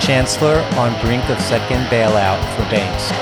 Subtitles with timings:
[0.00, 3.12] Chancellor on brink of second bailout for banks.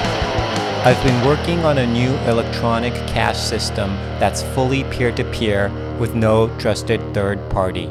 [0.87, 6.15] I've been working on a new electronic cash system that's fully peer to peer with
[6.15, 7.91] no trusted third party.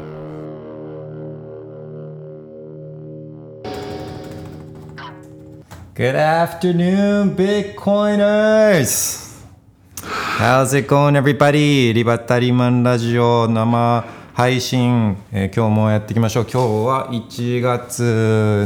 [5.94, 9.26] Good afternoon, Bitcoiners!
[10.02, 11.92] How's it going, everybody?
[11.92, 16.47] リバタリマンラジオ生 配信、えー今日もやっていきましょう。
[16.51, 18.03] 今日は1月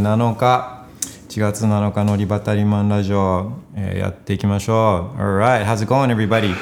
[0.02, 0.86] 7日、
[1.28, 5.22] 1月7日のリバタリマンラジオ、えーやっていきましょう。
[5.22, 6.56] Alright, how's it going, everybody?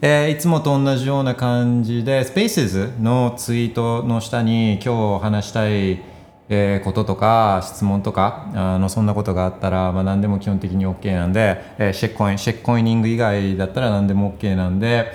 [0.00, 6.02] えーいつもと同じような感じで、Spaces のツイートの下に今日話したい
[6.48, 15.12] えーこととか質問とかあのそんなことがあったら、まあ、何でも基本的に OK なんで、えー shitcoin shitcoining 以外だったら何でも OK なんで、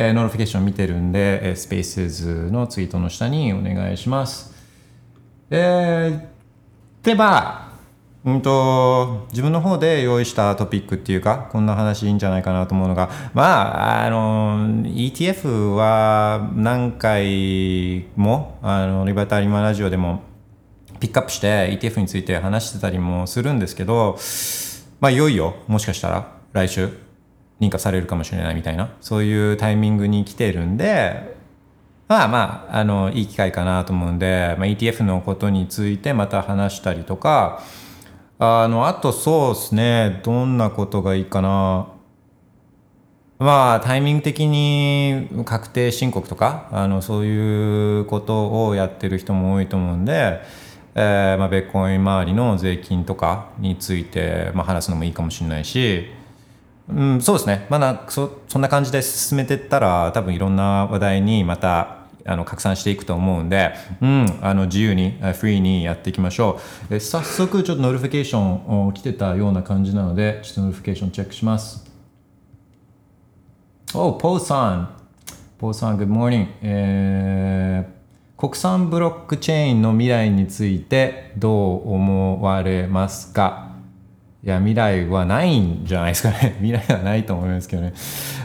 [0.00, 4.54] えー notification 見てるんで、えー、 Spaces のツイートの下にお願いします。
[5.50, 7.72] えー、でまあ
[8.24, 20.22] うんと自分の方で用意したトピックっていうかこんな話いいんじゃないかなと思うのがまああの ETF は何回もあのリバタリマラジオでも
[21.00, 24.16] ピックアップして ETF について話してたりもするんですけど
[25.00, 27.07] まあいよいよもしかしたら来週
[27.60, 31.38] 認可されるかもしれないみたいなそういうタイミングに来てるんで
[32.08, 37.62] まあまあ、あの、いい機会かなと思うんで、まあ、ETF のことについてまた話したりとか、
[38.38, 41.88] あの、あとそうですね、どんなことがいいかな。
[43.38, 50.40] まあ、タイミング的に確定申告とか、あの、そういうことをやってる人も多いと思うんで、
[50.94, 56.06] えーまあ、ベッコイン周りの税金とかについて、まあ、話すのもいいかもしれないし、
[56.90, 57.66] うん、そうですね。
[57.68, 66.58] まだそそんな感じで進めていったら、多分いろんな話題にまたあの拡散していくと思うんで、うん、あの自由に、フリーにやっていきましょ
[66.90, 66.94] う。
[66.94, 71.86] え早速、ちょっと notification 来てたような感じなので、ちょっと notification チェックします。
[73.94, 74.90] おポーさん。
[75.58, 77.98] ポーさん、Good morning、えー
[78.38, 83.67] 国産ブロックチェーンの未来についてどう思われますか？
[84.44, 86.54] いや、未来はないんじゃないですかね。
[86.62, 87.92] 未来はないと思いますけどね。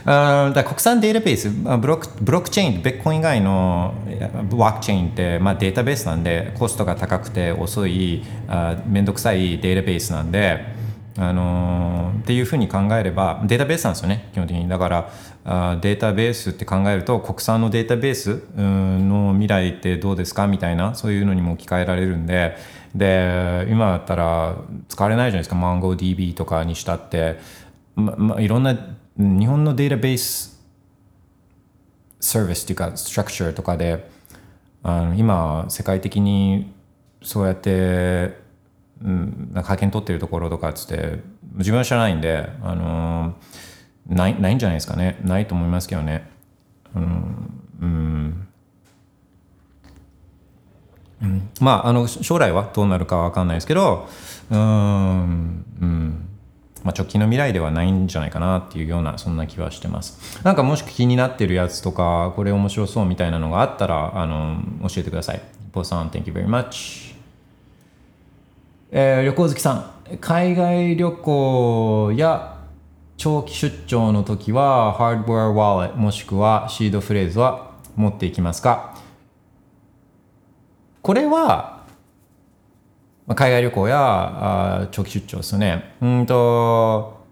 [0.04, 10.64] あだ国産データベース、ブロックブロックチェーン、ベッコイン以外のいやブロックチェーンって、まあ、データベースなんで、コストが高くて遅い、あめんどくさいデータベースなんで、
[11.16, 15.10] あのーっていうふうに考えればデータベースなんですよね基本的にだから
[15.44, 20.46] あデータベースって考えると国産のデータベースの未来ってどうですか？
[20.48, 22.56] みたいなそういうのにも置き換えられるんで
[22.94, 24.56] で今だったら
[24.88, 25.56] 使われないじゃないですか。
[25.56, 27.38] MongoDB とかにしたって、
[27.96, 28.74] ままいろんな
[29.16, 30.62] 日本のデータベース
[32.20, 34.08] サービスっていうかストラクチャーとかで
[34.82, 36.72] あの今世界的に
[37.22, 38.44] そうやって
[39.02, 41.20] うん、なんか派遣取ってるところとかっつって
[41.56, 43.34] 自分は知らないんで、あの
[44.08, 45.18] ないないんじゃないですかね。
[45.22, 46.28] ないと思いますけどね。
[46.94, 48.48] うん、うん。
[51.60, 54.08] まああの将来はどうなるかは分かんないですけど
[54.50, 54.58] うん。
[54.58, 56.28] うん。
[56.82, 60.38] まあ、直近の未来ではないんじゃないかなっていうようなそんな気はしてます。
[60.44, 65.40] なんかもし気になってるやつとかこれ面白そうみたいなのがあったらあの教えてください。
[65.72, 67.14] ポーさん Thank you very much
[68.92, 70.16] えー旅行好きさん。
[70.20, 72.58] 海外旅行や
[73.16, 78.93] 長期出張の時はハードウェアワーレットもしくはシードフレーズは持っていきますか？
[81.04, 81.84] これは
[83.26, 83.98] ま海外旅行や
[84.80, 85.94] あ長期出張ですよね。
[86.00, 87.22] うんと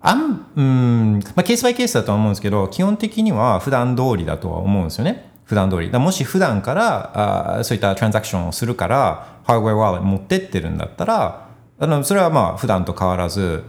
[0.00, 5.32] あんうんまあ、ケースバイケースだとは思うんですけど基本的には普段通りだとは思うんですよね。
[5.46, 5.90] 普段通り。
[5.90, 11.48] だもし普段からあそういったトランザクションをするからハードウェアワーレット持ってってるんだったら
[11.80, 13.64] あのそれはまあ普段と変わらず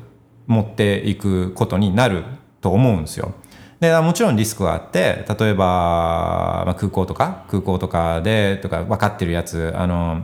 [0.45, 2.23] 持っていくことになる
[2.61, 3.33] と思うんですよ。
[3.79, 10.23] でもちろんリスクはあって例えば、まあ、空港とか空港とかでとか分かってるやつあの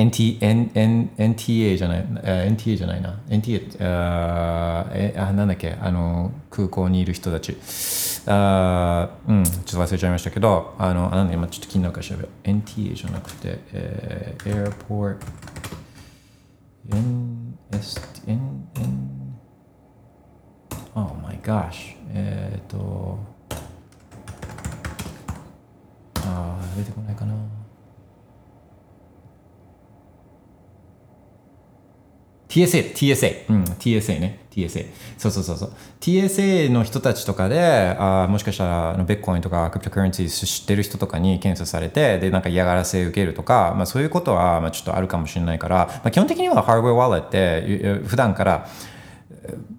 [0.00, 3.20] NT N N NTA じゃない、えー、NTA じゃないな。
[3.28, 7.56] NTA あえあなんだっけあの空港にいる人たち。
[8.26, 12.48] あうんちょっと忘れちゃいましたけどあのあなんだ今ちょっと気になるから調べよう。
[12.48, 15.18] NTA じゃなくて、えー、Airport
[16.88, 19.38] NST N N
[20.94, 23.18] Oh my gosh えっ、と
[26.16, 27.34] あー出てこないかな
[32.50, 34.86] TSA、TSA、うん、TSA ね、TSA。
[35.16, 35.72] そうそうそうそう。
[36.00, 48.68] TSA の人たちとかで、あもしかしたらあのビットコインとかクリプトカレンシー知ってる人とかに検査されて、で、なんか嫌がらせ受けるとか、まあそういうことはまあちょっとあるかもしれないから、まあ、基本的にはハードウェアワレットって普段から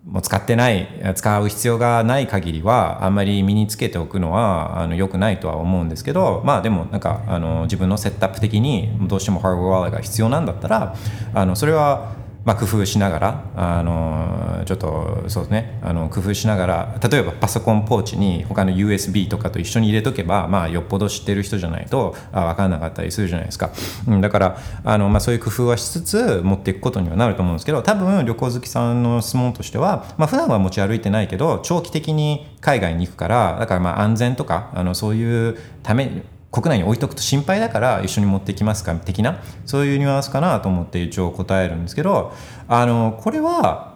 [0.06, 10.96] もう使ってない使う必要がない限りはあんまり身につけておくのはあの良くないとは思うんですけどまあでもなんかあの自分のセットアップ的にどうしてもハードウェアワーが必要なんだったら
[11.34, 14.41] あのそれはまあ、工夫しながらあの
[14.72, 15.80] ちょっとそうですね。
[15.82, 23.72] あの工夫しながら例えばパソコンポーチに他の USB とかと一緒に入れとけば、まあ、よっぽど知ってる人じゃないとあ分からなかったりするじゃないですか、
[24.08, 42.34] うん、だからあの、まあ、そういう工夫はしつつ持っていくことにはなると思うんですけど多分旅行好きさんの質問としては、まあ普段は持ち歩いてないけど長期的に海外に行くからだからまあ安全とかあのそういうため国内に置いとくと心配だから一緒に持ってきますか的なそういうニュアンスかなと思って一応答えるんですけど
[42.68, 43.91] あのこれは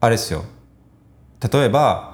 [0.00, 0.44] あれですよ。
[1.52, 2.10] 例えば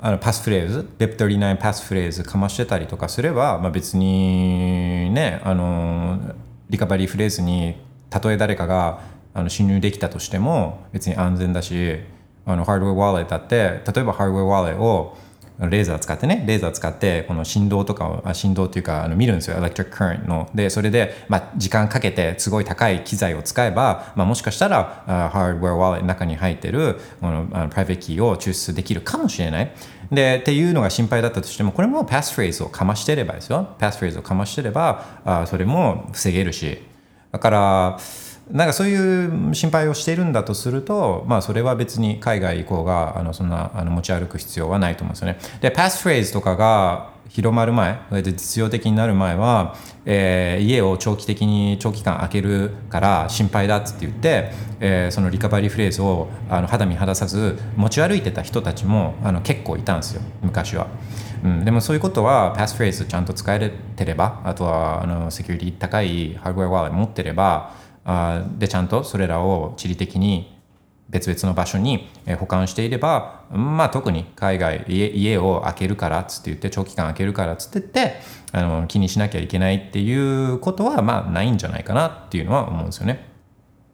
[0.00, 6.34] あのパスフレーズ BIP39 パスフレーズかましてたりとかすれば、まあ、別にねあの
[6.68, 7.76] リカバリーフレーズに
[8.10, 9.00] たとえ誰かが
[9.34, 11.98] あの侵入できたとしても別に安全だし
[12.44, 15.18] あのハードウェアウォレットだって例えばハードウェアウォレットを
[15.58, 20.50] レーザー使ってねレーザー使ってこの振動とかを振動っていうかあの見るんですよ electric current の。
[20.54, 29.72] でそれで、まあ、時間かけてすごい高い機材を使えば、まあ、もしかしたらあハードウェアワレットの中に入ってるこのあのプライベートキーを抽出できるかもしれない。
[30.12, 33.76] でっていうのが心配だったとしてもこれもパスフレーズをかましてればですよ。
[33.78, 36.82] パスフレーズをかましてればあそれも防げるし。
[37.32, 37.98] だから
[38.50, 45.38] なんかそういう心配をしているんだとすると、まあ、それは別に海外行こうがあのそんなあの持ち歩く必要はないと思うんですよね。
[45.60, 60.86] で、パスフレーズとかが広まる前、で実用的になる前は、えー、家を長期的に長期間開けるから心配だっつって言って、えー、そのリカバリーフレーズをあの肌身離さず持ち歩いてた人たちもあの結構いたんですよ、昔は。
[61.42, 67.74] うん、でもそういうことはパスフレーズちゃんと使えてれば、あとはあのセキュリティ高いハードウェアワーレット持ってれば、
[68.06, 70.56] あでちゃんとそれらを地理的に
[71.08, 72.08] 別々の場所に
[72.38, 78.20] 保管していれば、まあ、特に海外家を開けるからっつって言って長期間開けるからっつって言って
[78.52, 83.35] あの気にしなきゃいけないっていうことはまあないんじゃないかなっていうのは思うんですよね。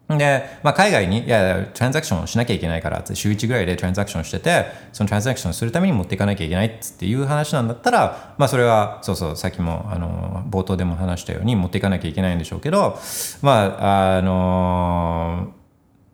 [0.09, 12.99] で、まあ、海外に、いやいや、トランザクションをしなきゃいけないからって、週1ぐらいでトランザクションしてて、そのトランザクションするために持っていかなきゃいけないっていう話なんだったら、まあ、それは、そうそう、さっきも、あの、冒頭でも話したように持っていかなきゃいけないんでしょうけど、
[13.41, 15.53] まあ、あの、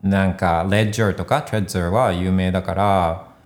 [0.03, 2.83] なんか、レッジャーとかトレッザーは有名だから、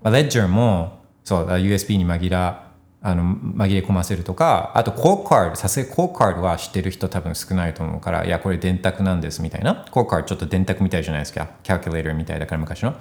[0.04, 2.72] まあ、レッジャーも、そう、USB に紛ら、
[3.05, 9.85] あの紛れ込ませるとかあとコーカードさすがにコーカードは知ってる人多分少ないと思うからいやこれ電卓なんですみたいな。
[9.91, 11.50] コーカードちょっと電卓みたいじゃないですか。
[11.63, 12.95] キャルキュレーターみたいだから昔の。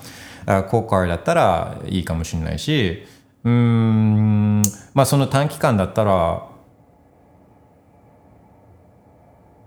[0.47, 3.05] あコーカードだったらいいかもしれないし
[3.45, 4.63] うん
[4.93, 6.49] まあその短期間だったら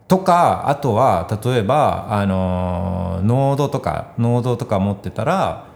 [0.10, 5.74] とかあとは例えばあのノードとかノードとか持ってたら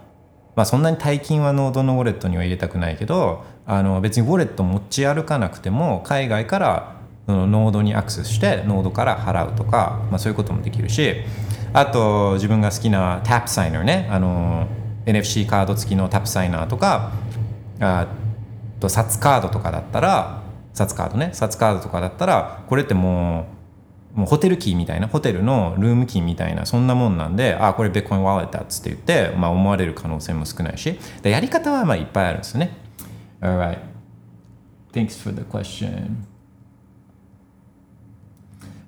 [0.60, 6.96] まあ、そんなに大金はノードのウォレットには入れたくないけどあの別にウォレット持ち歩かなくても海外から
[7.28, 11.18] そのノードにアクセスしてノードから払うとか、まあ、そういうこともできるし
[11.72, 14.68] あと自分が好きな Tapsigner ねあの
[15.06, 17.12] NFC カード付きの Tapsigner とか
[17.80, 18.08] あ
[18.80, 20.42] と Satscard とかだったら
[20.74, 23.46] 札カードね札カードとかだったらこれっても
[24.16, 32.68] うもうホテルキーみたいなホテルのルームキーみたいなそんなもんなんであこれビットコインワーレットだっつって言って、まあ、思われる可能性も少ないしでやり方はまあいっぱいあるんですよ
[33.42, 33.80] Alright
[34.92, 36.26] Thanks for the question.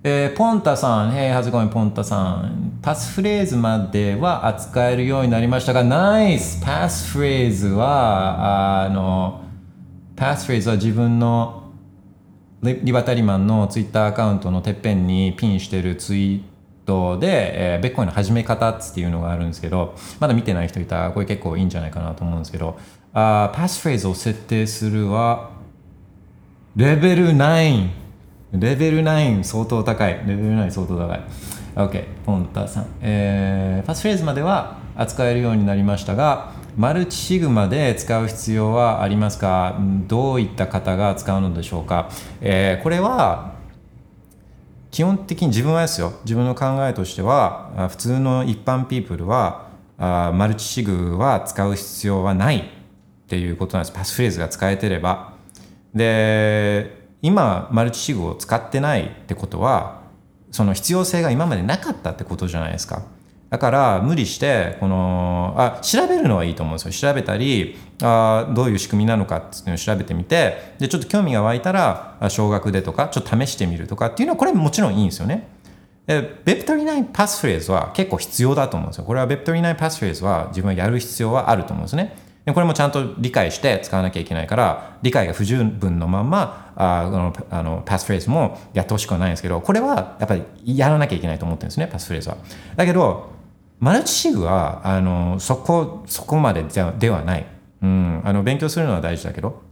[0.04, 2.80] えー、ポンタさん、Hey, how's it going, ポンタさん。
[2.82, 9.42] パスフレーズまでは扱えるようになりましたが、ナイスパスフレーズは、あの、
[10.16, 11.72] パスフレーズは自分の
[12.64, 16.42] リバタリマンのツイッターアカウントのてっぺんにピンしてるツイー
[16.86, 22.80] トで、えー、ベッコインの始め方っていうのがあるんですけど、まだ見てない人いたらこれ結構いいんじゃないかなと思うんですけど、
[23.14, 25.52] あパスフレーズを設定するは、
[26.76, 27.90] レベル9。
[28.54, 30.14] レベル9相当高い。
[30.26, 31.24] レベル9相当高い。
[31.76, 32.88] OK、ポンタさん。
[33.02, 39.78] えー、パスフレーズまでは扱えるようになりましたが、マルチシグマで使う必要はありますか？
[40.08, 43.56] どういった方が使うのでしょうか、えー、これは
[44.90, 52.70] 基本的に自分はですよ自分の考えとしては普通の一般ピープルはあマルチシグは使う必要はない
[53.32, 55.36] っていうことなんですパスフレーズが使えてれば
[55.96, 60.02] で今マルチシグを使ってないってことは
[60.52, 63.04] その必要性が今までなかったってことじゃないですか
[63.50, 75.48] だから無理してこのあ調べるのはいいと思うんですよ調べたりあどういう仕組みなのかっていうのを調べてみてでちょっと興味が湧いたら少額でとかちょっと試してみるとかっていうのはこれもちろんいいんですよね。
[76.06, 79.06] で Web39 パスフレーズは結構必要だと思うんですよ。
[79.06, 82.18] これは Web39 パスフレーズは自分はやる必要はあると思うんですね。
[82.46, 92.38] でこれもちゃんと理解して使わなきゃいけないから理解が不十分のままあのあのパスフレーズもやってほしくはないんですけどこれはやっぱりやらなきゃいけないと思ってるんですねパスフレーズは。
[92.76, 93.30] だけど
[93.80, 96.64] マルチシグはあのそこそこまで
[97.00, 97.46] ではない、
[97.82, 99.72] うん、あの勉強するのは大事だけど。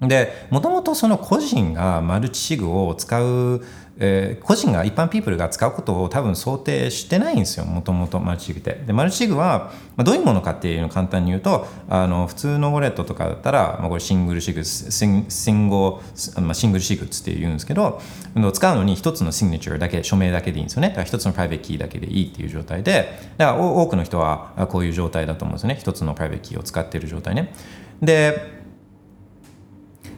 [0.00, 3.64] でもともとその個人がマルチシグを使う、
[3.98, 8.82] えー、個人が一般ピープルが使うことを多分想定してないんですよもともとマルチグって。
[8.86, 16.02] でマルチグは、まあ、どういうものかっていうのを簡単に言うとあの普通のウォレットとかだったら、まあ、これシングルシグシンシンゴ、
[16.40, 18.00] ま、シングルシグって言うんですけど
[18.52, 20.88] 使うのに一つの signature だけ署名だけでいいんですよね。
[20.88, 23.18] だから一つのプライベートキーだけでいいっていう状態で。
[23.38, 25.76] だから多くの人はこういう状態だと思うんですよね。
[25.80, 27.52] 一つのプライベートキーを使ってる状態ね。
[28.02, 28.65] で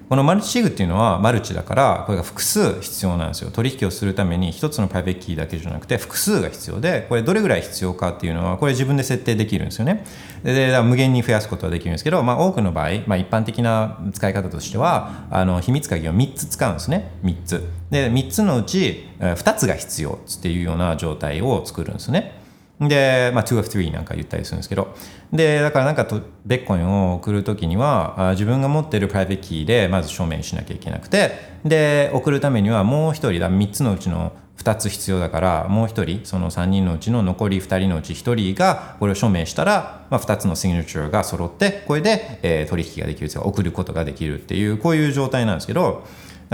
[0.09, 3.51] このマルチシグっていうのはマルチだからこれが複数必要なんですよ。
[3.51, 10.07] 取引をするために一つのプライベートキーだけじゃなくて複数が必要でこれどれぐらい必要かっていうのはこれ自分で設定できるんですよね。
[10.43, 17.11] で無限に増やすことはできるんですけど、まあ、多くの場合、まあ、一般的な使い方としてはあの秘密鍵を3つ使うんですね。
[17.23, 17.69] 3つ。
[17.91, 22.48] で3つのうち2つが必要っていうような状態を作るんですね。
[22.81, 24.95] で、まあ、2 of 3なんか言ったりするんですけど、
[25.33, 31.33] で、だからなんかと、ビットコインを送るときには、自分が持ってるプライベートキーでまず証明しなきゃいけなくて、
[31.65, 46.05] で、送るためにはもう一人だ、3つのうちの2つ必要だから、もう一人、その3人のうちの残り2人のうち1人がこれを署名したら、まあ、2つの signature が揃って、これで、えー、取引ができる、送ることができるっていう、こういう状態なんですけど、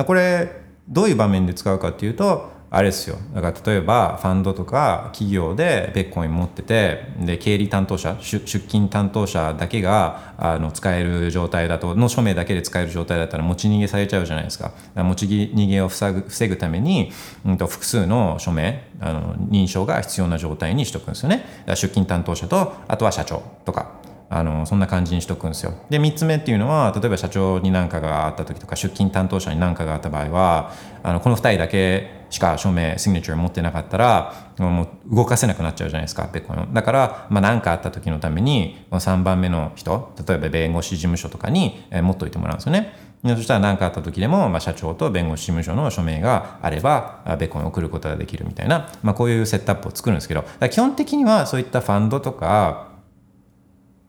[0.06, 3.18] これ、どういう場面で使うかっていうと、あれですよ。
[3.32, 14.72] だから例えばファンドとか企業でビットコイン持っててで経理担当者出金担当者だけがあの使える状態だとの署名だけで使える状態だったら持ち逃げされちゃうじゃないですか。
[14.96, 17.12] 持ち逃げを防ぐ防ぐために、
[17.46, 21.46] うん、と複数の署名あの認証が必要な状態にしとくんですよね。
[21.68, 24.13] 出勤担当者とあとは社長とか。
[24.30, 25.74] あのそんな感じにしとくんですよ。
[25.90, 36.28] で3つ目っていうのは例えば社長に何かがあった時とか出勤担当者に何かがあった場合はあのこの2人だけしか署名シグネチュー持ってなかったらもう動かせなくなっちゃうじゃないですか
[36.72, 42.92] だから何、まあ、かあった時のために3番目の人例えば弁護士事務所とかに、え持っといてもらうんですよね。
[43.24, 52.93] そしたら何かあった時でも、まあ、社長と弁護士事務所の署名があればベコンを送ることができるみたいな、まあ、こういうセットアップを作るんですけど基本的にはそういったファンドとか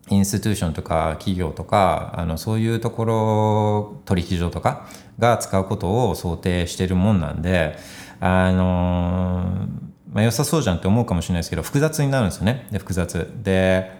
[0.09, 7.77] インスティューションとか企業とかあのそういうところ取引所とかが使うことを想定してるもんなんで
[8.19, 9.67] あの
[10.15, 12.67] まあ、良さそうじゃんって思うかもしれないですけど複雑になるんですよね。
[12.71, 13.29] で複雑。
[13.43, 13.91] で、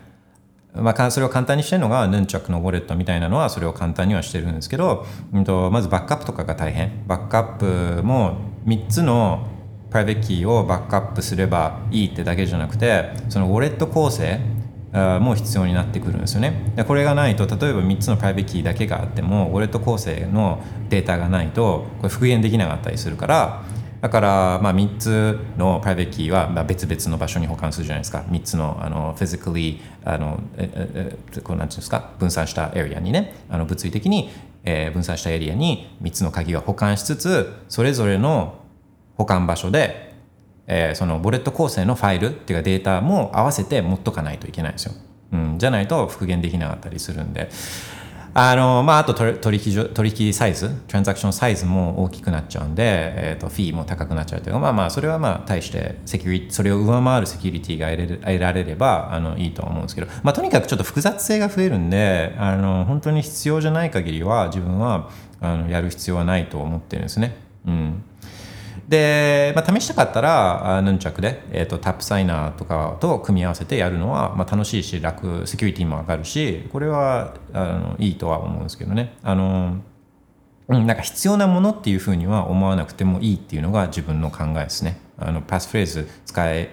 [0.74, 7.06] まあ、それを簡単にしてるのがヌンチャクのウォレットみたいなのはそれを簡単にはしてるんですけど、うんと、まずバックアップとかが大変。
[7.06, 7.58] バックアッ
[7.98, 9.46] プも3つの
[9.90, 14.40] プライベートキーをバックアップすればいいってだけじゃなくてそのウォレット構成
[15.20, 16.72] も必要になってくるんですよね。
[16.76, 23.64] でこれがないと例えば3つのプライベートキーだけがあってもウォレット構成のデータがないとこれ復元できなかったりするから
[24.02, 28.24] だからまあ3つのプライベートキーはま別々の場所に保管するじゃないですか。
[28.30, 32.12] 3つのあの physically あのええこうなんていうんですか？
[32.20, 33.34] 分散したエリアにね。
[33.50, 34.30] あの物理的に、
[34.64, 38.56] え、分散したエリアに3つの鍵を保管しつつそれぞれの
[39.18, 40.05] 保管場所で
[40.68, 44.94] えー、そのボレット構成のファイルっていうかデータも合わせて持っとかないといけないんですよ。
[45.32, 47.50] うん、じゃないと復元できなかったりするんで。
[48.38, 67.38] あのまあ、あと取引取引サイズ、トランザクションサイズも大きくなっちゃうんで、えーと、フィーも高くなっちゃうというか、まあまあ、それはまあ、対してセキュリそれを上回るセキュリティが得得られればあのいいと思うんですけど、まあ、とにかくちょっと複雑性が増えるんで、あの本当に必要じゃない限りは、自分はあのやる必要はないと思ってるんですね。
[67.66, 68.04] うん
[68.88, 79.18] で、まあ、試したかったらヌンチャクで、えーと、 Tapsigner とかと組み合わせてやるのは、まあ、楽しいし楽セキュリティも上がるしこれはあのいいとは思うんですけどね。
[79.24, 79.82] あの
[80.68, 85.00] なんか必要なものっていうふうには思わなくてもいいっていうのが自分の考えですね。
[85.18, 86.72] あのパスフレーズ使え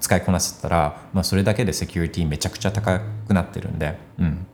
[0.00, 3.96] 使いこなせたら、まあ、それだけでセキュリティめちゃくちゃ高くなってるんで。
[4.18, 4.46] うん。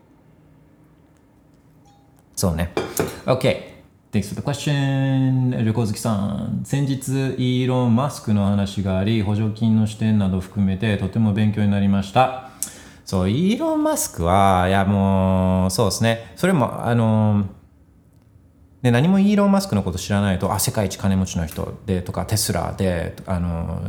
[2.37, 2.73] そうね。
[3.25, 3.78] OK
[4.11, 5.51] Thanks for the question.
[5.63, 6.63] 旅行好きさん。
[6.65, 12.49] 先日、イーロン・マスクの話があり、補助金の視点など含めてとても勉強になりました。
[13.05, 16.33] そう、イーロン・マスクは、いやもう、そうですね。
[16.37, 17.49] それも、あの、
[18.81, 23.83] で何もイーロン・マスクのこと知らないと、あ、世界一金持ちの人でとか、テスラで、あの、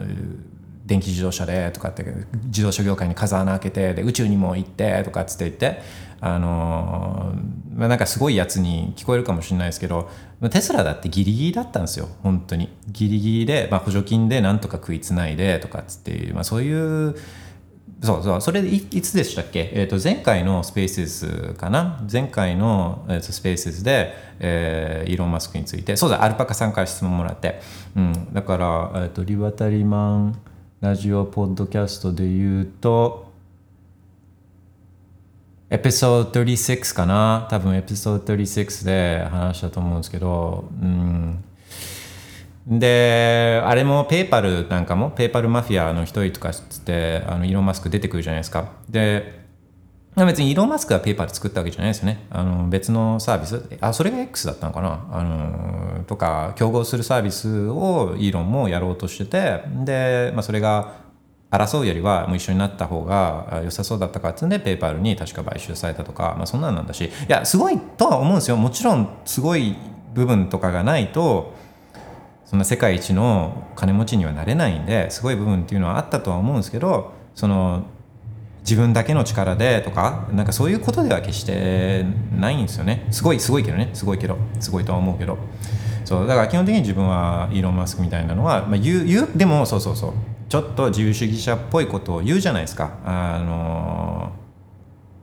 [0.89, 2.03] 電気自動車でとかって
[2.45, 5.81] 自動車業界に風穴開けてで宇宙にも行ってとかつって言って
[6.21, 7.33] あの
[7.75, 10.09] まあ、なんかすごいやつに聞こえるかもしれないですけど
[10.51, 12.69] テスラだってギリギリだったんですよ本当に。
[12.87, 16.73] ギリギリで、まあ、補助金でなんとか食いつないでとかっつって、まあ、そうい
[17.07, 17.15] う
[18.01, 22.05] そうそうそれでいつでしたっけ、えー、と前回のスペースかな？
[22.11, 25.97] 前回の、えー、とスペースで、えーイーロン・マスクについて。
[25.97, 27.59] そうだアルパカさんから質問もらって、
[27.95, 30.39] うん、だから、えー、とリバタリマン
[30.79, 33.28] ラジオポッドキャストで言うと
[35.71, 37.47] エピソード36かな？
[37.49, 41.43] 多分エピソード36で話したと思うんですけど、うん、
[42.67, 45.11] であれもペーパルなんかも？
[45.11, 48.71] ペーパルマフィアの一人とかっつってあのイーロン・マスク出てくるじゃないですか。
[48.89, 49.37] で
[50.15, 52.25] 別にイーロン・マスクがペーパル作ったわけじゃないですよね。
[52.31, 53.77] あの別のサービス？
[53.79, 55.07] あそれが X だったのかな？
[55.11, 61.07] あのとか競合するサービスをイーロンもやろうとしててで、まあ、それが
[61.51, 68.57] 争うよりはもう一緒になった方が良さそうだったかってんでペーパルに確か買収されたとか、まあ、そんなんなんだしいやすごいとは思うんですよ。
[68.57, 69.75] もちろんすごい
[70.13, 71.53] 部分とかがないと
[72.45, 77.83] そんな世界一の金持ちにはなれないんですごい部分っていうのはあったとは思うんですけどその
[78.61, 83.07] 自分だけの力でとかなんかそういうことでは決してないんですよね。
[83.09, 83.89] すごいすごいけどね。
[83.93, 85.37] すごいけどすごいとは思うけど。
[86.05, 90.13] そうだから基本的に自分はイーロン・マスクみたいなのは、まあ、言う言うでもそうそうそう。
[90.49, 92.97] ちょっと自由主義者っぽいことを言うじゃないですか。
[93.05, 94.31] あの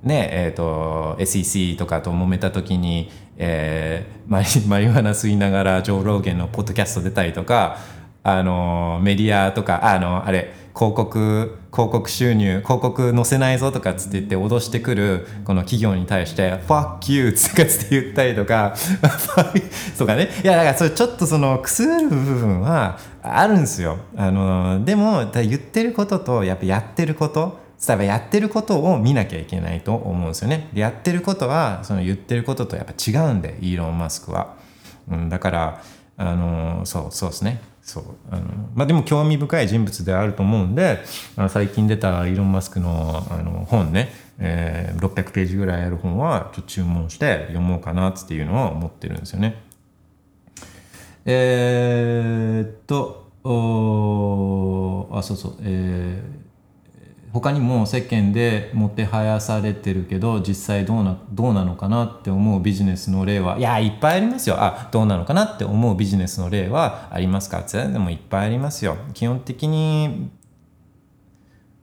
[0.04, 7.78] ねえー、と SEC とかと揉めた時に、えー、マリマリファナ吸いながらジョー・ローゲンのポッドキャスト出たりとか
[8.22, 18.74] あのメディアとかあのあれ広告広告収入広告載せないぞとかつって言って脅してくるこの企業に対して「fuck you」とかつって言ったりとか
[19.98, 20.28] とかね。
[20.44, 30.70] いやだからそれちょっとそのくすぐる部分はあるんですよあのでも言ってることとやっぱやってること例えばやってることを見なきゃいけないと思うんですよね。
[30.72, 34.56] やってることはその言ってることとやっぱ違うんでイーロン・マスクは。
[35.10, 35.82] うん、だから
[36.16, 37.60] あのそうそうですね。
[37.82, 38.42] そうあの
[38.74, 40.98] まあ、でも興味深い人物であると思うんで
[41.36, 49.62] あ最近出たイーロン・マスクのあの本ね、えー、600ページぐらいある本はちょっと注文して読もうかなっていうのは思ってるんですよね。
[51.26, 53.26] えー、っと
[55.12, 56.36] あそうそうえー
[57.32, 64.56] 他にも世間でもてはやされてるけど実際どうなどうなのかなって思うビジネスの例はいやいっぱいありますよ。
[64.58, 67.60] あどうなのかなって思うビジネスの例はありますか？
[67.60, 68.96] ってでもいっぱいありますよ。
[69.12, 70.30] 基本的に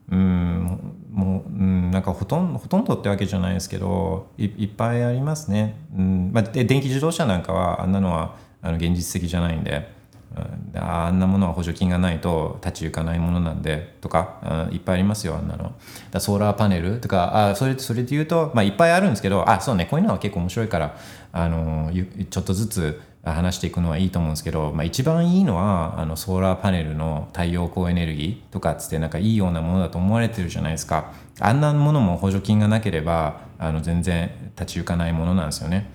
[0.09, 9.91] うんもう、うん、なんかほとんどほとんどってわけじゃないですけどいいっぱいありますね、うんまあ、で電気自動車なんかはあんなのはあの現実的じゃないんで。
[10.35, 15.73] うんあんなものは補助金がないと立ち行かないものなんでとかいっぱいありますよあんなの
[16.09, 20.97] だソーラーパネルとかあそれそれで言うと、まあ、いっぱいあるんですけどあそうねこういうのは結構面白いから
[21.31, 21.91] あの
[22.29, 35.89] ちょっとずつ話していくのはいいと思うんですけど、まあ、一番いいのはあのソーラーパネルの太陽光エネルギーとかっつってなんかいいようなものだと思われてるじゃないですかあんなものも補助金がなければあの全然立ち行かないものなんですよね。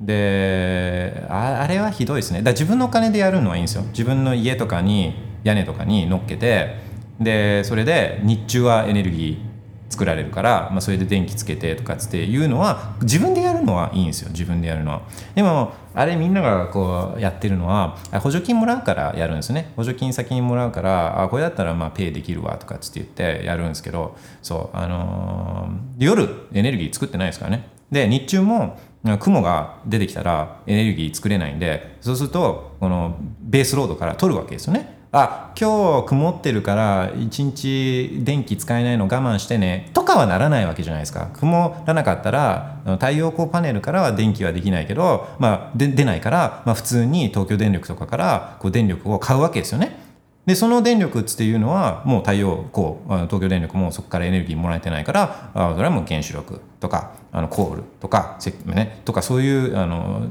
[0.00, 2.42] であれはひどいですね。
[2.42, 3.82] だ自分のお金でやるのはいいんですよ。
[3.90, 6.76] 自分の家とかに屋根とかに乗っけて
[7.20, 9.54] でそれで日中はエネルギー
[9.94, 14.30] 作られるから、まあ、それで電気つけてとかっていうのは自分でやるのはいいんですよ。
[14.30, 15.02] 自分でやるのは。
[15.36, 19.72] でもあれみんながこうやってるのは補助金もらうからやるんですね。
[19.76, 27.68] 補助金先にもらうからあこれだったらまあペイできるわとかって言ってやるんですけどそうあのー、夜エネルギー作ってないですからね。
[27.92, 28.76] で日中も
[29.20, 34.94] 雲が出てきたらエネルギー作れないんでそうするとこのベースロードから取るわけですよね。
[35.16, 41.30] あ今日曇ってるから一日電気使えないの我慢してねとかはならないわけじゃないですか。
[41.34, 50.03] 曇らなかったら太陽光パネルからは電気はできないけど、まあ、で出ないから、まあ、普通に東京電力とかからこう電力を買うわけですよね。
[50.46, 60.26] でその電力っていうのはもう太陽光東京電力もそこからエネルギーもらえてないからあそれはもう原子力とかあのコールとか,、ね、とかそういうあの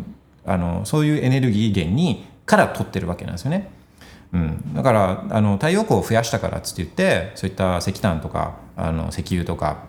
[0.45, 3.71] あのそういうエネルギー源にから取ってるわけなんですよね。
[4.33, 9.83] うん、だからあの太陽光を増やしたからっつって言ってそういった石炭とかあの石油とか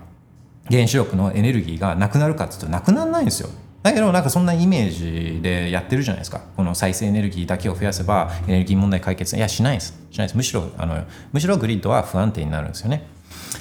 [0.70, 3.48] 原子力のエネルギーがなくなるかっつうとなくならないんですよ。
[3.84, 6.40] だけどなんかそんなイメージでやってるじゃないですか。
[6.56, 10.02] この再生エネルギーだけを増やせばエネルギー問題解決いやしないです。
[10.10, 10.36] しないです。
[10.38, 13.06] むしろあのむしろグリッドは不安定になるんですよね。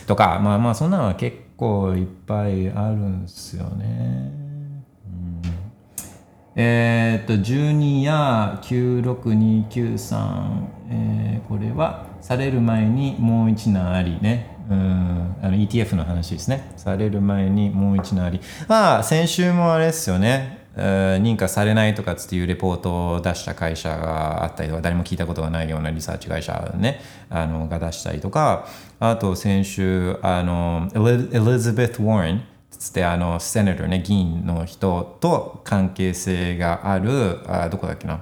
[0.07, 4.31] とかまあまあそんなのは結構いっぱいあるんですよね。
[6.55, 14.52] え、っと12や96293、えー、これはされる前にもう一難ありね。
[14.69, 15.35] うん。
[15.41, 16.73] あの ETF の話ですね。
[16.77, 18.39] される前にもう一難あり。
[18.67, 20.63] まあ先週もあれですよね。
[20.75, 26.99] 認可されないとかっていうレポートを出した会社があったりとか誰も聞いたことがないようなリサーチ会社、ね、
[27.29, 28.65] あのが出したりとか。
[28.99, 38.21] あと先週あのエリザベス・ウォーレンつってあのセネターね議員の人と関係性があるあどこだっけな、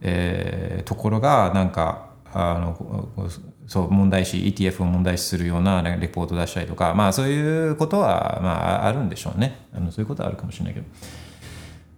[0.00, 3.08] えー、ところがなんかあの
[3.68, 9.66] そう問題視 ETF を問題視するようなレポート出したりとかまあそういうことはまああるんでしょうね。
[9.74, 10.86] あのそういうことはあるかもしれないけど。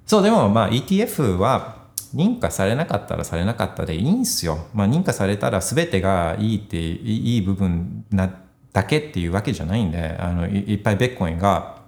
[0.04, 1.80] そうでもまあ ETF は
[2.14, 8.34] 認可されなかったらされなかったでいいんですよ、まあ、認可されたら全てがいいっていい部分な
[8.72, 11.79] だけっていうわけじゃないんであのいっぱいベッコインが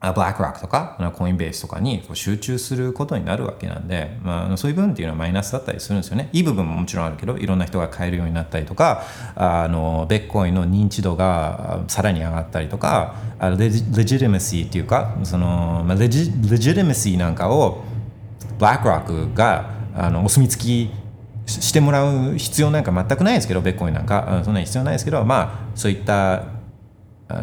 [0.00, 6.30] ブラックロックとかコインベースとかにこう集中することになるわけなんで、まあ、そういう部分っていうのはマイナスだったりするんですよね。
[6.32, 9.02] いい部分ももちろんあるけどいろんな人が買えるようになったりとか
[9.36, 13.14] あのベッコインの認知度がさらに上がったりとか
[13.58, 17.84] レジレジリメシーっていうかその、まあ、レジレジリメシーなんかを
[18.58, 20.90] ブラックロックがあのお墨付き
[21.46, 24.40] してもらう必要なんか全くないですけどベッコインなんか。
[24.44, 26.59] そんなに必要ないですけどまあそういった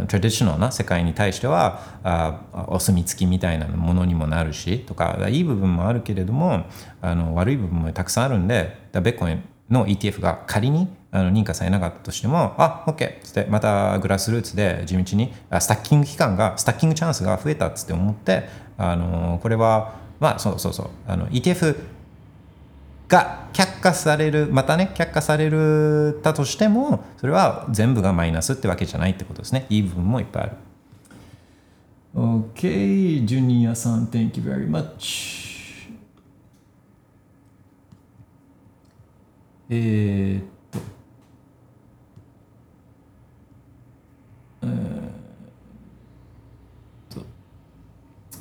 [0.07, 6.65] トラディショナルな世界に対してはあお墨付きみたいなものにもなるしとかいい部分もあるけれども
[7.01, 13.17] あの悪い部分もたくさんあるんでベッコインの ETF が仮にあの認可されなかったとしてもあ OK!
[13.17, 18.47] っつってまたグラスルーツで地道にスタッキング期間がスタッキングチャンスが増えたっつって思って
[18.77, 21.75] あのこれはまあそうそうそうあの ETF
[23.07, 29.65] が却下されるまたね却下されるたとしてもそれは全部がマイナスってわけじゃないってことですね。
[29.69, 30.51] いい部分もいっぱいある。
[32.15, 35.47] OK ジュニアさん Thank you very much.
[39.69, 40.79] えー、っと。
[44.63, 44.71] えー、
[47.11, 47.25] っと。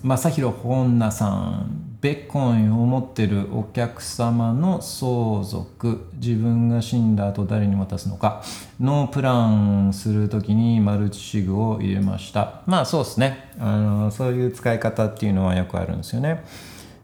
[0.02, 1.85] 正弘本名さん。
[2.06, 8.44] ベッコインを持ってるお客様の相続自分が死んだ後誰に渡すのか
[8.78, 12.62] のプランするときにマルチシグを入れました。
[12.64, 13.50] まあそうですね。
[13.58, 16.44] あのそういう使い方っていうのはよくあるんですよね。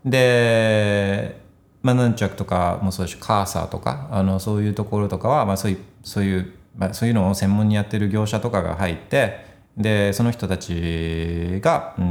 [0.05, 1.41] で
[1.83, 12.03] まあヌンチャクとかもそうだしカーサーとかあのそういうところとかは、まあ、そういうそういう、まあ、そういうのを専門にやってる業者とかが入ってでその人たちが、う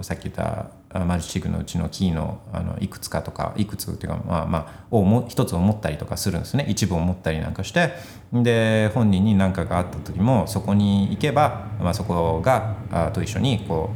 [0.00, 6.64] ん、さっき言ったマルチチグのうちのキーのあのいくつかとかいくつっていうかまあまあをも一つを持ったりとかするんですね。
[6.68, 7.92] 一部を持ったりなんかして。
[8.32, 13.90] で本人に何かがあった時もそこに行けば、まあ、そこがあと一緒にこ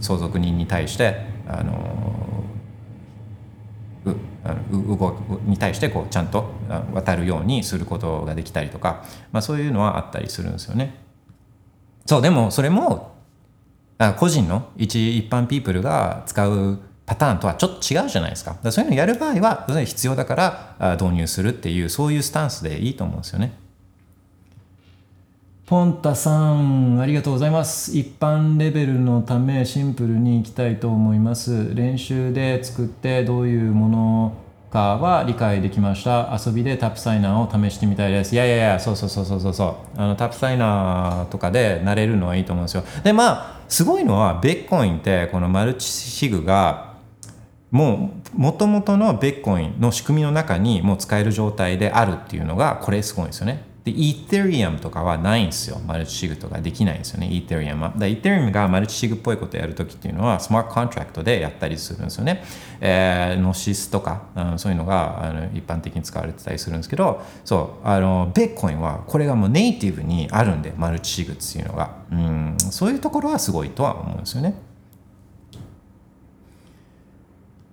[0.00, 2.44] う相続人に対してあの
[4.06, 6.50] うあの動に対してこうちゃんと
[6.94, 10.94] 渡るようにすることができたりとか、まあ、そういうのはあったりするんですよね。
[12.06, 13.13] そうでもそれも
[14.12, 18.54] 個人の一一般ピープルが使うパターンとはちょっと違うじゃないですか。
[18.54, 20.34] かそういうのをやる場合は必要だか
[20.78, 23.64] ら導入するっていうそういうスタンスでいいと思うんですよね。
[25.66, 27.96] ポンタさん、ありがとうございます。
[27.96, 31.74] 一般レベルのためシンプルにいきたいと思います。
[31.74, 34.32] 練習で作ってどういうもの
[34.74, 36.36] かは理解できました。
[36.44, 38.34] 遊びで Tapsigner を試してみたいです。
[38.34, 40.00] いやいやいや、そうそうそうそうそうそう。
[40.00, 42.82] あの Tapsigner とかで慣れるのはいいと思うんですよ。
[43.04, 46.94] で、まあ、すごいのは、ビットコインってこのマルチシグが、
[47.70, 53.62] もう、もともとのビットコインの仕組みの中にもう使える状態であるっていうのが、これすごいんですよね。
[53.84, 55.78] で、 Ethereum とかはないんですよ。
[55.86, 57.92] マルチシグとかできないんですよね、 Ethereum は。
[57.94, 62.42] だ Ethereum がマルチシグっぽいことをやるときっていうのは、スマートコントラクトでやったりするんですよね。
[62.80, 71.90] えー、ノシスとか、うん、そういうのがあの一般的に使われてたりするんですけど、そう、あの、ベッコインはこれがもうネイティブにあるんで、マルチシグっていうのが。
[72.10, 74.54] うん、そういうところはすごいとは思うんですよね。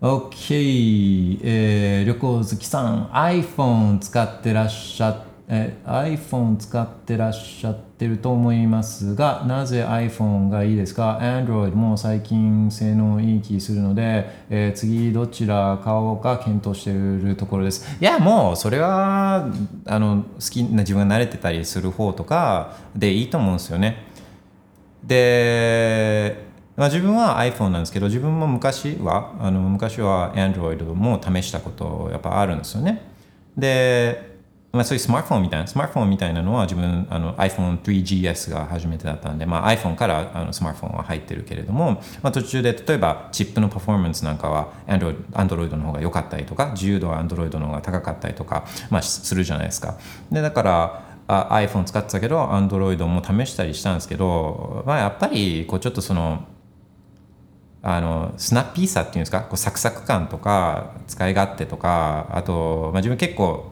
[0.01, 17.97] OK、えー、旅行好きさん iPhone 使ってらっしゃってえ iPhone 使ってらっしゃってると思いますが、なぜ iPhone がいいですか ?Android も最近性能いい気するので、えー、次どちら買おうか検討しているところです。
[17.99, 19.49] いや、もうそれは
[19.85, 24.05] あの好きな自分が慣れてたりする方とかでいいと思うんですよね。
[25.03, 26.45] で、
[26.77, 33.11] まあ、自分は iPhone なんですけど自分も昔はあの昔は Android も試したことやっぱあるんですよね
[33.57, 34.30] で、
[34.71, 49.97] まあ、そういうスマートフォンみたいなスマートフォンみたいなのは自分あの iPhone3GS が初めてだったんで、まあ、iPhone からあのスマートフォンは入ってるけれども、まあ、途中で例えばチップのパフォーマンスなんかは Android, Android の方が良かったりとか自由度は Android の方が高かったりとか、まあ、するじゃないですか。
[50.31, 56.45] でだから iPhone 使ってたけど Android も試したりしたんですけど、まあ、やっぱりこうちょっとその
[57.83, 59.41] あのスナッピーさっていうんですか？
[59.41, 63.70] こうサクサク感とか使い勝手とかあと、まあ、自分結構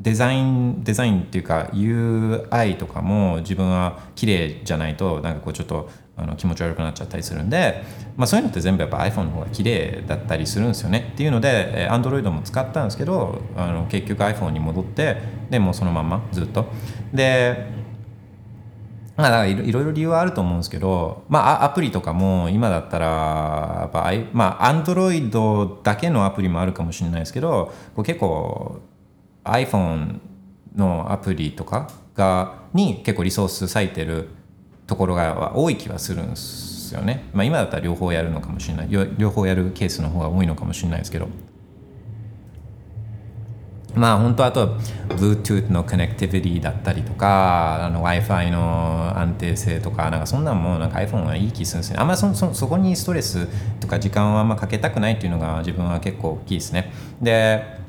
[0.00, 7.82] デザインデザインっていうか UI とかも自分は綺麗じゃないとなんかこうちょっとあの気持ち悪くなっちゃったりするんで、
[8.16, 11.10] まあ、そういうのって全部やっぱ iPhone の方が綺麗だったりするんですよね。
[11.12, 15.18] っていうので Android も使ったんですけどあの結局 iPhone に戻って
[15.50, 16.66] でもうそのままずっと。
[17.12, 17.80] で
[19.16, 23.06] まあ、だからいろいろ理由はあると思うんですけど、まあ、アプリとかも今だったら
[23.82, 28.80] やっぱ、まあ、Android だけのアプリもあるかもしれないですけど結構
[29.44, 30.20] iPhone
[30.74, 34.28] のアプリとかがに結構リソース割いてる
[34.86, 37.24] ところが多い気はするんですよね。
[37.32, 41.28] まあ、今だったら両方やるのかもしれない両方やるケースの方が多いのかもしれないですけど。
[43.94, 44.76] まあ本当あと
[45.08, 53.48] Bluetooth のコネクティビティだったりとか Wi-Fi の安定性とかなんかそんなんもなんか iPhone はいい気するんですねあんまそそそこにストレス
[53.80, 57.79] とか時間をあんまかけたくないっていうのが自分は結構大きいですねで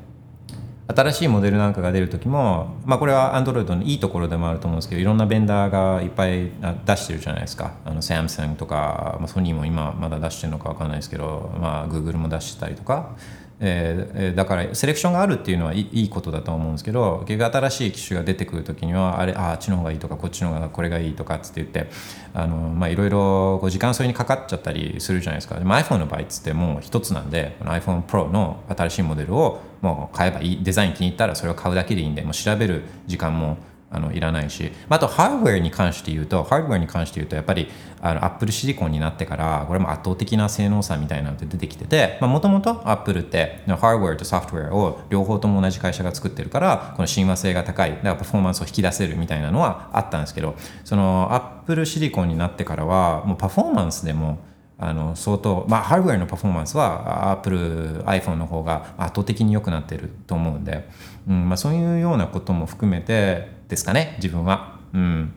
[0.88, 6.50] 新しいモデルなんかが出る時も、まあ、これはアンドロイドのいいところでもあると思うんですけどいろんなベンダーがいっぱい
[6.84, 7.74] 出してるじゃないですか。
[7.84, 13.16] あの Samsung とか、まあ、ソニーも今まだ出してるのか分かんないですけど、まあ、Google も出してたりとか。
[13.64, 21.88] えー、だからセレクションがあるっていうのはいいことだと思うんですけど結局新しい機種が出てくる時にはあれあっちの方がいいとかこっちの方がこれがいいとかって言って
[22.34, 25.54] あの、まあ、いろいろ時間それにかかっちゃったりするじゃないですか。
[25.54, 30.64] で iPhone の場合っつってもう一つなんでこの iPhone Pro の新しいモデルをもう買えばいい。
[30.64, 33.58] デザイン気に入ったらそれを買うだけでいいんでもう調べる時間も
[33.92, 37.68] あのいらないし、あとハードウェアに関して言うとハードウェアに関して言うとやっぱり
[38.00, 47.90] あのアップルシリコンになってからこれも圧倒的な性能差みたいなのって出てきててもともとアップルってハードウェアとソフトウェアを両方とも同じ会社が作ってるからこの親和性が高い。
[47.90, 54.38] だからパフォーマンスを引き出せるみたいなのはあったんですけどそのアップルシリコンになってからはもうパフォーマンスでも
[54.78, 60.88] あの相当、まあ、ハードウェアのパフォーマンスはアップル iPhone の方が圧倒的に良くなってると思うんで、
[61.28, 64.78] うんまあ、そういうようなことも含めてですかね自分は。
[64.92, 65.32] うん。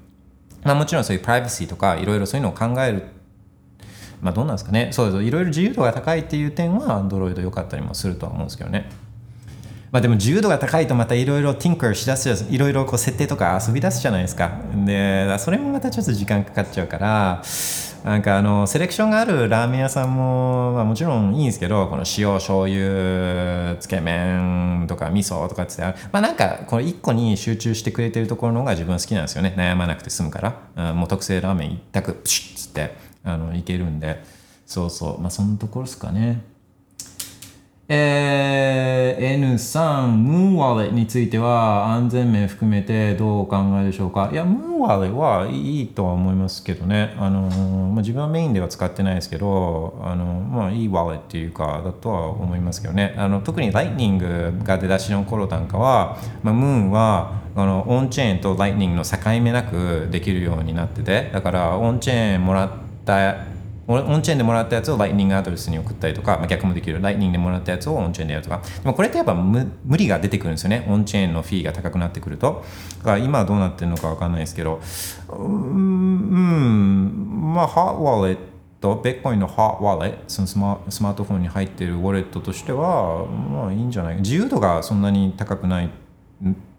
[0.63, 3.03] まあ、もちろんそういうプライバシーとかいろいろそういうのを考える。
[4.21, 4.89] まあどうなんですかね。
[4.91, 8.89] そうですいろいろ自由度が高いっていう点はアンドロイド良かったりもするとは思うんですけどね。
[9.91, 14.59] まあ、でも自由度が高いとまたいろいろ tinker しだすいろいろこう設定とか遊び出すじゃないですか。
[14.85, 17.41] でそれもまたちょっと時間かかっちゃうから
[18.05, 29.55] なんかあのセレクションがあるラーメン屋さんも、まあ、もちろんいいんですけどこの塩醤油つけ麺とか味噌とかってまあなんかこの1個に集中してくれてるところの方が自分好きなんですよね。
[29.57, 30.39] 悩まなくて済むか
[30.75, 33.15] ら、うん、もう特製ラーメン一択プシュッつって。
[33.25, 34.23] あのいけるんで。
[34.65, 35.19] そうそう。
[35.19, 36.43] まあそのところですかね。
[37.87, 44.29] えー、N3 ムーンワレについては安全面含めてどうお考えでしょうか？
[44.31, 47.13] いやムーンワレはいいとは思いますけどね。
[47.19, 53.13] あの、まあ、自分はメインでは使ってないですけどあの、まあ、いいワレっていうかだとは思いますけどね。
[53.17, 62.71] あの特にライトニングが出だしの頃なんかは、まあ、 Muun はあのオンチェーンとライトニングの境目なくできるようになっててだからオンチェーンもらっ
[63.05, 63.54] た
[63.87, 66.99] オンチェーンでもらったやつをライトニングアドレスに送ったりとか、まあ、逆もできる。
[67.01, 68.61] ライトニングでもらったやつをオンチェーンでやるとか。
[68.81, 70.87] でもこれってやっぱ無理が出てくるんですよね。
[70.89, 72.65] オンチェーンのフィーが高くなってくると。
[72.99, 74.81] だから今はどうなってるのかわかんないですけど、
[75.29, 78.37] うん、まあ、ホットウォレッ
[78.81, 85.91] ト、ビットコインのホットウォレット、そのスマスマートフォンに入ってるウォレットとしては、まあいいんじゃない自由度がそんなに高くない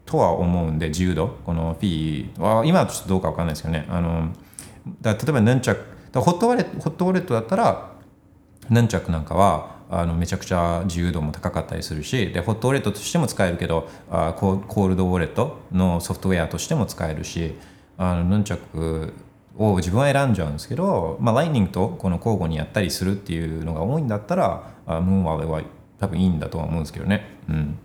[0.05, 3.85] とは思うんで、自由度、このフィーは、今はちょっとどうかわかんないですけどね。
[3.89, 4.29] あの
[5.01, 7.91] だ例えばヌンチャクホットウォレットホットウォレットだったら
[8.69, 17.55] ヌンチャクなんかはあのめちゃくちゃ自由度も高かったりするしでホットウォレットとしても使えるけどあコールドウォレットのソフトウェアとしても使えるし
[17.97, 19.13] あのヌンチャク
[19.57, 25.61] を自分は選んじゃうんですけど、まあ、ライトニングとこの交互にやったりするっていうのが多いんだったらあ Muun Wallet は
[25.99, 27.37] 多分いいんだとは思うんですけどね。
[27.49, 27.79] うん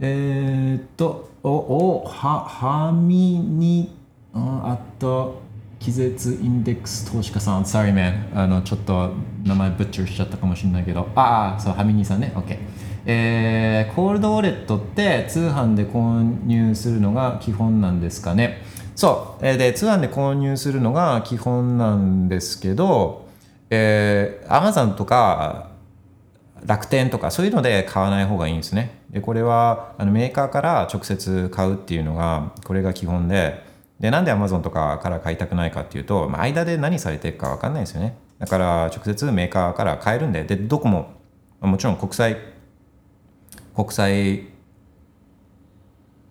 [0.00, 3.94] えー、っと、お、お、は、はみに、
[4.34, 5.40] あと、
[5.84, 9.12] 気絶インデックス投資家さん、sorry man、あのちょっと
[9.44, 12.58] 名前ブッチャーしちゃったかもしれないけど、ああ、そう、ハミニーさんね、OK。
[13.04, 18.62] えー、コールドウォレットって通販で購入するのが基本なんですかね。
[18.96, 23.28] そう、えーで通販で購入するのが基本なんですけど、
[23.68, 25.68] えー、Amazon とか
[26.64, 29.02] 楽天とかそういうので買わない方がいいんですね。
[29.10, 33.73] でこれはあのメーカーから直接買うっていうのがこれが基本で。
[34.00, 38.16] でなんで Amazon とかから買いたくないかっていうと、まあ、間で何されてるか分かんないですよね。
[38.38, 41.12] だから直接メーカーから買えるんででどこも
[41.60, 42.36] もちろん国際
[43.74, 44.48] 国際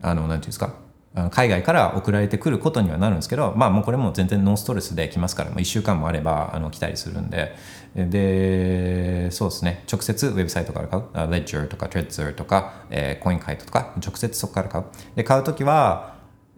[0.02, 0.84] あのなんていうんですか
[1.30, 7.56] 海外から送られてくることにはなるんですけど、まあ、もうこれも全然ノンストレスで来ますから、もう1週間もあればあの来たりするんで、
[7.96, 14.86] で、そうですね、直接ウェブサイトから買う、Ledger とか Trezor とか、えー、コインカイトとか、直接そこから買う。
[15.16, 16.13] で、買うときは、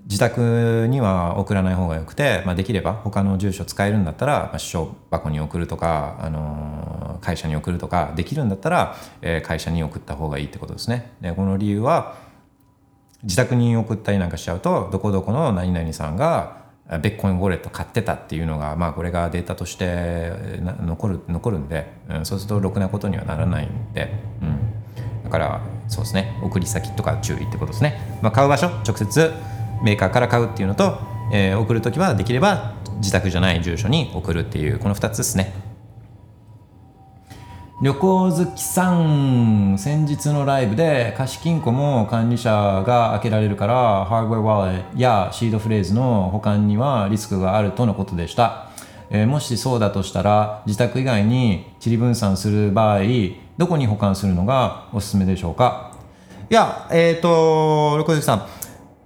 [0.06, 11.14] 自宅には送らない方がよくて、まあ、できれば他の住所使えるんだったら、まあ、支所箱に送るとか、あのー会社に送るとかできるんだったら、えー会社に送った方がいいってことですね。
[11.22, 12.18] でこの理由は
[13.24, 20.32] 自宅に送ったりなんかしちゃうとどこどこの何々さんがあベッコインウォレット買ってたっていうのがまあこれがデータとして
[20.86, 24.14] 残る残るんで、うん、そうするとろくなことにはならないんで、
[24.44, 26.38] うん、だからそうですね。
[26.44, 29.34] 送り先とか注意ってことですね、まあ、買う場所直接
[29.84, 31.00] メーカーから買うっていうのと、
[31.32, 35.54] えー送るときはできれば自宅じゃない住所に送るっていうこの2つですね。
[37.82, 42.50] 旅行好きさん先日のライブで貸金庫も管理者
[42.88, 48.70] が開けられるからハードウェアワレットやシードフレーズの保管にはリスクがあるとのことでした、
[49.10, 53.00] えーもしそうだとしたら自宅以外に地理分散する場合
[53.58, 55.92] どこに保管するのがおすすめでしょうか？
[56.50, 58.48] いやえっ、と旅行好きさん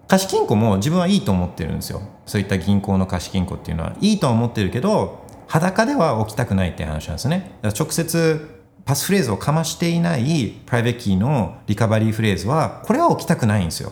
[0.10, 2.02] 貸金庫も自分はいいと思ってるんですよ。
[2.26, 7.52] そういった銀行の貸金庫っていうのはいいとは思ってるけど裸では置きたくないって話なんですね。
[7.62, 13.91] だから直接パスフレーズをかましていないプライベートキーのリカバリーフレーズはこれは置きたくないんですよ。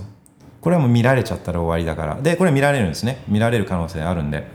[0.60, 2.20] これはもう見られちゃったら終わりだから。
[2.20, 3.24] でこれ見られるんですね。
[3.28, 4.48] 見られる可能性あるんで。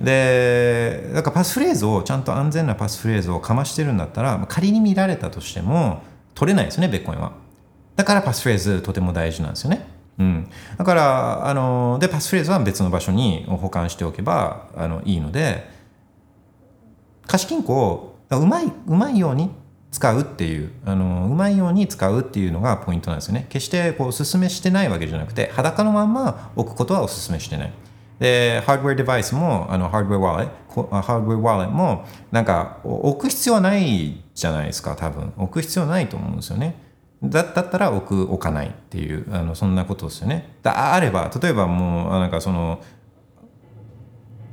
[0.00, 6.02] でだからパスフレーズをちゃんと安全なパスフレーズをかましてるんだったら仮に見られたとしても
[6.34, 7.32] 取れないですねベッコインは。
[7.96, 9.89] だからパスフレーズとても大事なんですよね。
[10.20, 15.66] うん、だからあのでパスフレーズは別の場所に保管しておけばあのいいので
[17.26, 19.50] 貸金庫をうまいうまいように
[19.90, 23.46] 使うっていうあのうまいように使うっていうのがポイントなんですよね。
[23.48, 27.72] 決してこうおすすめしてないわけじゃなくて裸のまんま置くことはおすすめしてない。
[28.18, 35.32] でハードウェアデバイスもあのハードウェアワレットハードウェアワレットもなんか置く必要はないじゃないですか多分。
[35.38, 36.89] 置く必要ないと思うんですよね。
[37.22, 40.54] だったら置く置かないっていうあのそんなことですよね。
[40.62, 42.82] だあれば例えばもうなんかその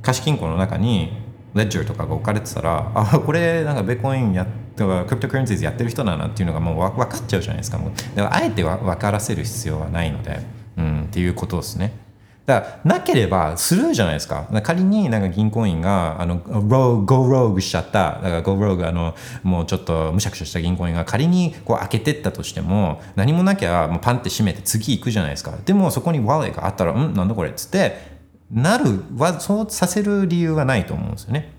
[0.02, 1.12] 貸金庫の中に
[1.54, 7.78] レッジャーとかが置かれてたらあこれなんかベーコインやとかクリプトカレンシーズやってる人だなっていうのがもうわ分かっちゃうじゃないですか。
[7.78, 10.40] もうだからあえてわ分からせる必要はないので、
[10.76, 11.92] うん、っていうことですね。
[12.48, 14.48] だからなければスルーじゃないですか。
[14.62, 18.14] 仮になんか銀行員があのローゴーローグしちゃった。
[18.14, 25.52] だからゴーローグあのもうちょっとむしゃくしゃした銀行員が仮にこう開けてったとしても何もなきゃもうパンって閉めて次行くじゃないですか。
[25.66, 28.16] でもそこにワレがあったらんなんだこれっつって
[28.50, 31.52] なるはそうさせる理由はないと思うんですよね。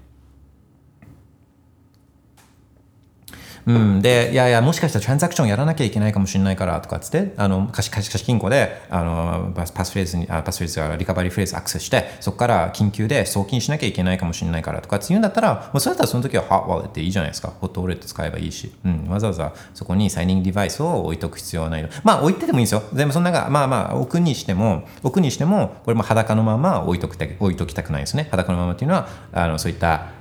[3.70, 17.54] うん、でいやいやもしかしたらトランザクションやらなきゃいけないかもしれないからとかっつってあの貸し貸し貸し金庫であのパスパスフレーズにあパスフレーズがリカバリーフレーズアクセスしてそこから緊急で送金しなきゃいけないかもしれないからとかって言うんだったらもうそれだったらその時はホットウォレットでいいじゃないですか。
[17.60, 21.90] ホットウォレット使えばいいし、うん、わざわざそこにサイニングデバイスを置いとく必要はないの。
[22.04, 22.84] まあ置いててもいいんですよ。
[22.94, 28.28] でもそんながまあまあ置くにしても置くにしてもこれも裸のまま置いとく置いときたくないですね。
[28.32, 30.19] 裸のままっていうのはあのそういった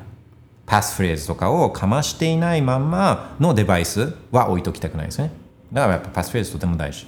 [0.69, 5.33] パスフレーズとかをかましていないまんまのデバイスは置いときたくないですね。
[5.73, 7.07] だからやっぱパスフレーズとても大事。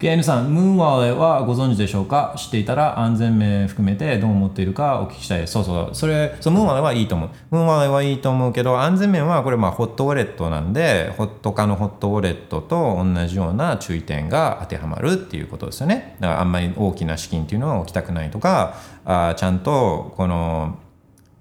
[0.00, 2.34] KN さん、ムーンワーレはご存知でしょうか？
[2.36, 5.52] 知っていたら安全面含めてどう思っているかお聞きしたいです。
[5.52, 5.94] そうそう。
[5.94, 7.30] それ、そうムーンワーレはいいと思う。
[7.50, 16.16] ムーンワーレはいいと思うけど、安全面はこれまあホットウォレットなんで、ホット化のホットウォレットと同じような注意点が当てはまるっていうことですよね。
[16.18, 20.78] だからあんまり大きな資金っていうのは置きたくないとか、あちゃんとこの、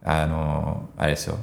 [0.04, 1.38] あの、あれですよ。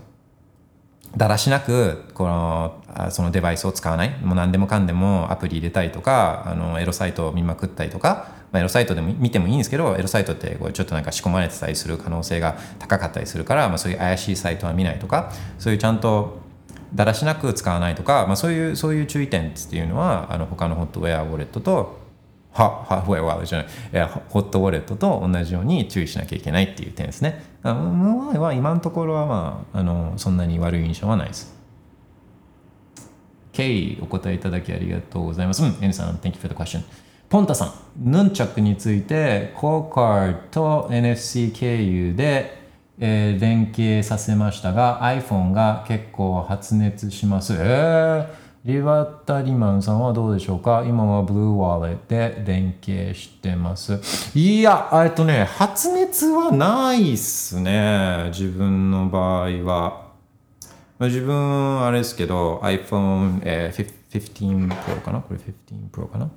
[1.17, 16.39] だらしなくこのそのデバイスを使わないもう何でもかんでもアプリ入れたりとかあのエロサイトを見まくったりとか、まあ、エロサイトでも見てもいいんですけどエロサイトってこうちょっとなんか仕込まれてたりする可能性が高かったりするから、まあ、そういう怪しいサイトは見ないとかそういうちゃんと
[16.95, 21.99] だらしなく使わないとか、まあ、そういうそういう注意点っていうのはあの他のホットウェアウォレットと
[22.53, 23.65] は、は、ウェアじゃな
[24.05, 27.45] い、ホットウォレットと同じように注意しなきゃいけないっていう点ですね。
[27.71, 31.55] あムーアイは今のところはまあ、あの、そんなに悪い印象はないです。
[33.53, 35.63] OK、お答えいただきありがとうございます。
[35.63, 36.83] うん、N さん、Thank you for the question.
[37.29, 37.73] ポンタさん、
[38.11, 42.65] ヌンチャクについて、コーカーと NFC 経由で、
[42.99, 47.55] えー連携させましたが、iPhone が結構発熱します。
[47.57, 48.27] えー、
[48.67, 50.83] リバタリマンさんはどうでしょうか？
[50.85, 54.01] 今は Blue Wallet で連携してます。
[54.35, 58.25] いや、えっとね、発熱はないっすね。
[58.31, 60.07] 自分の場合は。
[60.99, 65.21] まあ自分、あれですけど、iPhone、えー、15 Pro かな？
[65.21, 66.29] これ15 Pro かな？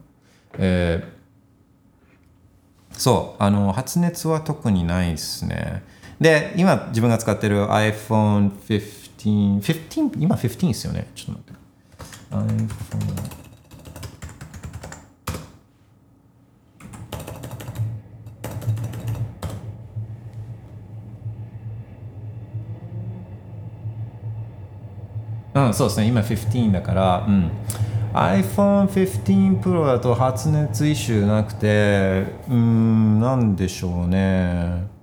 [0.60, 1.20] えー
[2.92, 5.84] そう、あの、発熱は特にないですね。
[6.22, 11.08] で、今自分が使ってる iPhone 15、15、今15ですよね？
[11.16, 11.59] ちょっと待って。
[12.32, 13.40] iPhone
[25.56, 27.52] うん、そうですね、今15だから、うん、
[28.14, 34.99] iPhone15 Pro だと発熱イシューなくて、うん、なんでしょうね。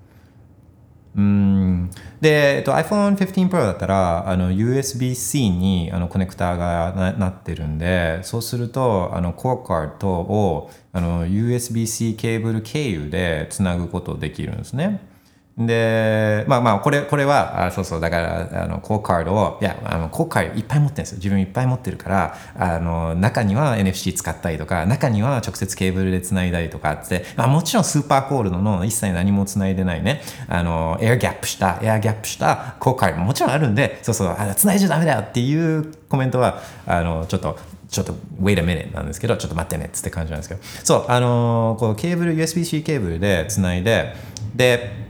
[1.16, 1.90] うん、
[2.20, 15.15] で、えっと、iPhone15 Pro だったらあの USB-C にあのコネクターがななってるんでそうするとあのコアカードをあの USB-C ケーブル経由でつなぐことできるんですね。
[15.58, 21.16] で、まあまあ、これ、これは、あそうそう、だから、あの、コーカードを、いや、あの、コーカードいっぱい持ってるんですよ。
[21.16, 44.14] 自分いっぱい持ってるから、あの、中には NFC 使ったりとか、中には直接ケーブルで繋いだりとかって、まあもちろんスーパーコールドの一切何も繋いでないね、あの、エアギャップした、エアギャップしたコーカードももちろんあるんで、そうそう、あ繋いじゃダメだよっていうコメントは、あの、ちょっと、ちょっと、wait a minute なんですけど、ちょっと待ってねって感じなんですけど、そう、あのこうケーブル、USB-C ケーブルでつないで、
[44.54, 45.05] で、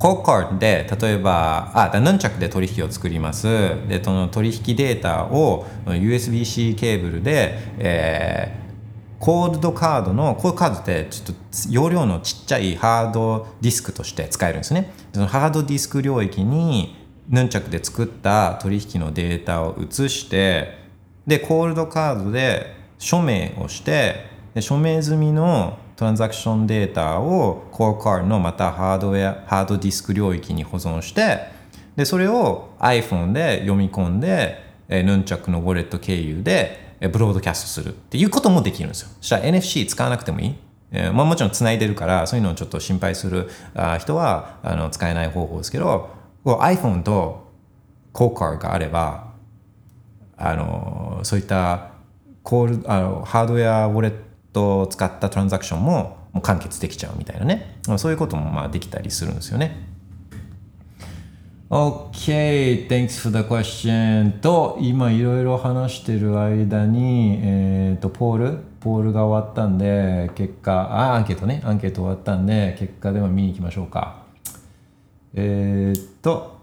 [0.00, 3.46] コーカーで例えばあヌンチャクで取引を作ります。
[3.86, 8.70] でその取引データを USB-C ケーブルで、えー
[9.20, 14.94] コールドカードのコールドカードってちょっと容量のちっちゃいハードディスクとして使えるんですね。
[15.12, 16.96] そのハードディスク領域に
[17.28, 20.78] ヌンチャクで作った取引のデータを移して
[21.26, 24.24] でコールドカードで署名をして
[24.54, 31.40] で署名済みのトランザクションデータを Core Card のまたハードウェアハードディスク領域に保存して
[31.94, 39.08] でそれを iPhone で読み込んでえーヌンチャクのウォレット経由でえーブロードキャストするっていうこともできるんですよ。
[39.20, 40.54] そしたら NFC 使わなくてもいい。
[40.90, 46.08] えーまあ、もちろんつないでるからそういうのをちょっと心配するあ人はあの使えない方法ですけど
[46.44, 47.46] こう iPhone と
[48.14, 49.34] Core Card があれば
[50.38, 51.90] あのそういった
[52.42, 59.90] コールあのハードウェアウォレットトを使ったトランザクションももう完結できちゃうみたいなねそういうこともまあできたりするんですよね。
[61.70, 64.40] OK, thanks for the question.
[64.40, 74.24] と、今いろいろ話してる間に、えっ、と、ポール、ポールが終わったんで、結果、あ、アンケートね、アンケート終わったんで、結果でも見に行きましょうか。
[75.32, 76.58] えっ、と、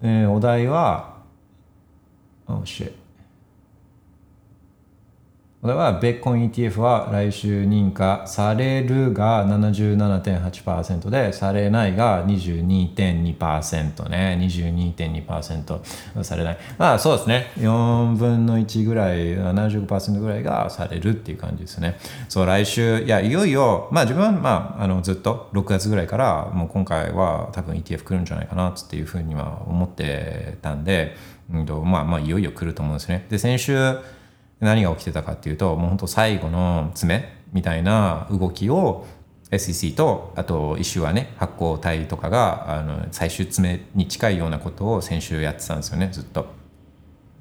[0.00, 1.18] えーお題は、
[2.46, 3.07] oh shit.
[5.68, 14.38] これは、ベッコン ETF は来週認可されるが77.8%で、されないが22.2%ね。
[14.40, 16.58] 22.2%されない。
[16.78, 17.52] まあそうですね。
[17.58, 21.98] 4分の1ぐらい、75%ぐらいがされるっていう感じですね。
[22.30, 31.14] そう、来週、いや、いよいよ、まあ自分は、まあ、あの、ずっと6月ぐらいから、もう今回は多分 ETF 来るんじゃないかなっていうふうには思ってたんで、
[31.52, 33.26] うんと、まあまあ、いよいよ来ると思うんですね。
[33.28, 33.98] で、先週、
[34.60, 39.06] 何が起きてたかっていうともう本当最後の詰めみたいな動きを
[39.50, 46.58] SEC とあとイシュはね発行体とかがあの最終詰めに近いようなことを先週やってたんですよねずっと。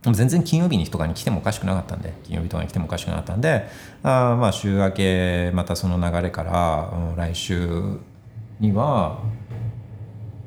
[0.03, 3.67] でも全然金曜日にとかに来てもおかしくなかったんで金曜日とかに来てもおかしくなかったんで
[4.03, 7.99] あまあ週明けまたその流れから来週
[8.59, 9.19] には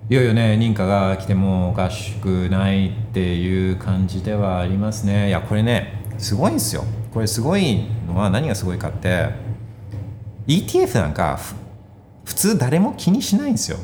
[0.09, 6.85] いよいよね認可が来てもおかしくないっていう感じではありますねいやこれねすごいんですよ。
[7.13, 9.31] これすごいのは何がすごいかって
[10.47, 11.39] ETF なんか
[12.25, 13.79] 普通誰も気にしないんですよ。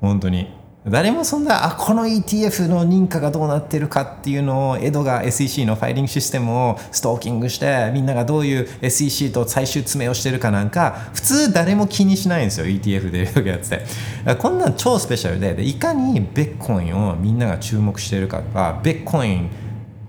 [0.00, 0.54] 本当に。
[0.88, 13.84] 誰もそんなあこの ETF の認可がどうなってるかっていうのをエドが SEC のファイリングシステムをストーキングしてみんながどういう SEC と最終詰めをしてるかなんか普通誰も気にしないんですよ ETF でやっててだか
[14.26, 19.50] らこんなん超スペシャルででいかにベッコインをみんなが注目してるかとかベッコイン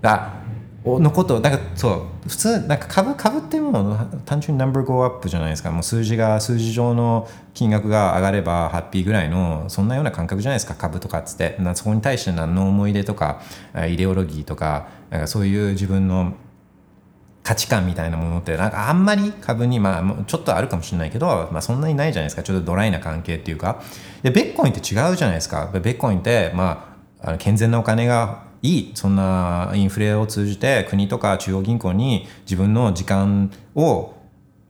[0.00, 0.37] が
[0.84, 5.70] のことなんかそう普通なんか株株ってもう単純にナンバーゴーアップじゃないですか。
[5.70, 10.74] もう数字が数字上の金額が上がればハッピーぐらいのそんなような感覚じゃないですか。
[10.74, 11.58] 株とかっつって。
[11.74, 13.40] そこに対して何の思い出とか
[13.88, 16.34] イデオロギーとかなんかそういう自分の
[17.42, 22.42] 価値観みたいなものってなんかあんまり株にまあちょっとあるかもしれないけど、まあ、そんなにないじゃないですか。
[22.42, 23.82] ちょっとドライな関係っていうか。
[24.22, 25.70] でベッコインって違うじゃないですか。
[25.72, 34.14] ベッコインってまああの健全なお金がいいそんなインフレを通じて国とか中央銀行に自分の時間を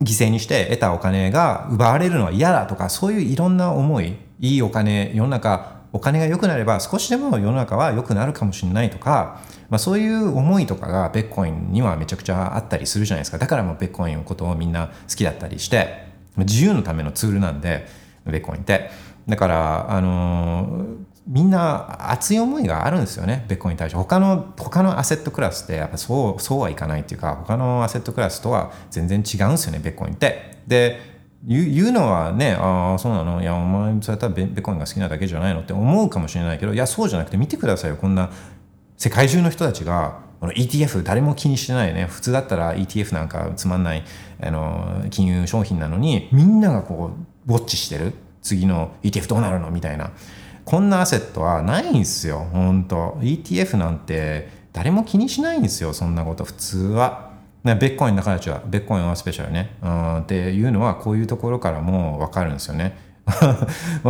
[0.01, 13.39] 犠牲にして得たお金が奪われるのは嫌だとかそういういろんな思いいいお金世の中お金が良くなれば少しでも世の中は良くなるかもしれないとか、まあ、そういう思いとかがベッコインにはめちゃくちゃあったりするじゃないですか。
[13.39, 16.05] だからもうベッコインのことをみんな好きだったりして
[16.37, 17.87] 自由のためのツールなんで
[18.25, 18.91] ベッコインって。
[19.27, 23.97] だからあのーみんな熱い思いがあるんですよね、ベッコインに対して。
[23.97, 30.57] 他の、他のアセットクラスってやっぱそう、そうはいかないっていうか、他のアセットクラスとは全然違うんですよね、ベッコインって。
[30.65, 30.99] で、
[31.45, 33.41] 言う言うのはね、ああ、そうなの？
[33.41, 38.31] いや、お前、それたらベッコインが好きなだけじゃないのって思うかもしれないけど、いや、そうじゃなくて見てくださいよ、こんな
[38.97, 42.07] 世界中の人たちが、この ETF 誰も気にしてないね。
[42.09, 44.03] 普通だったら ETF なんかつまんない
[44.41, 47.11] あの金融商品なのに、みんながこ
[47.47, 48.13] う、ウォッチしてる。
[48.41, 49.69] 次の ETF どうなるの？
[49.69, 50.11] みたいな。
[50.69, 57.31] こんなアセットはないんすよ、本当 ETF なんて誰も気にしないんですよ、そんなこと、普通は。
[57.63, 62.95] ねベッコインの形は、ベッコインはスペシャルね、うん、っていうのは、こういうところからも分かるんですよね。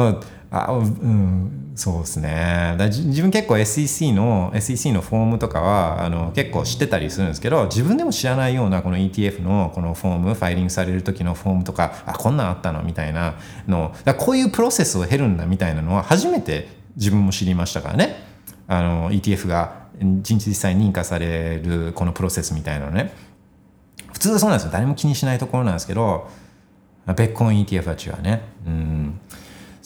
[0.52, 2.76] あうん、そうですね。
[2.80, 13.36] だ自分結構 SEC の SEC のフォームとかはあの結構知ってたりするんですけど自分でも知らないようなこの ETF のこのフォームファイリングされる時のフォームとかあこんなんあったのみたいな
[13.68, 13.94] の。
[14.06, 18.24] だこういうプロセスを経るんだみたいなのは初めて自分も知りましたからね。
[18.68, 23.14] あの ETF が人事実際認可されるこのプロセスみたいなのね。
[24.14, 24.72] 普通はそうなんですよ。
[24.72, 26.28] 誰も気にしないところなんですけど
[27.06, 28.42] ベッコン ETF は違うね。
[28.66, 29.20] うん。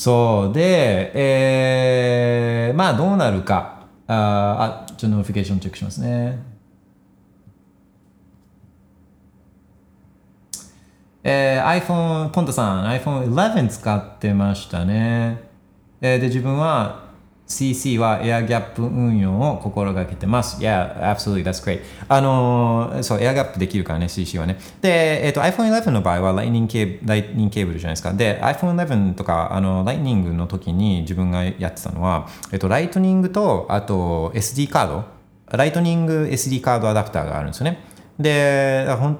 [0.04, 3.88] そうで、えー、まあどうなるか。
[4.06, 6.40] あ、あちょっと notification check しますね。
[11.24, 15.42] えー、iPhone、ポンタさん、iPhone11 使ってましたね。
[16.02, 17.03] えー、で、自分は
[17.54, 20.62] CC はエアギャップ運用を心がけてます。
[20.62, 21.82] Yeah, absolutely, that's great.
[22.10, 24.58] あのそう、エアギャップできるからね、CC はね。
[24.82, 28.14] で、えっ、ー、と、iPhone 11の場合は Lightning ケーブル、Lightning ケーブルじゃないですか。
[28.14, 35.04] で、iPhone 11とか、あの、Lightning の時に自分がやってたのは、えっ、ー、と、ライトニングと、あと SD カード、
[35.52, 37.80] ライトニング SD カードアダプターがあるんですよね。
[38.20, 39.20] で、本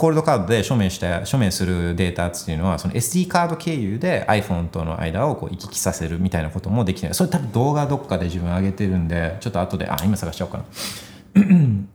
[0.00, 10.64] コールドカードで署名して署名するデータっていうのはその SD カード経由で iPhone との間をこう行き来させるみたいなこともできないそれ多分動画どっかで自分上げてるんでちょっと後であ今探しちゃおうかな。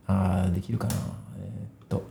[0.46, 0.94] あできるかな。
[1.40, 2.04] えー、っと。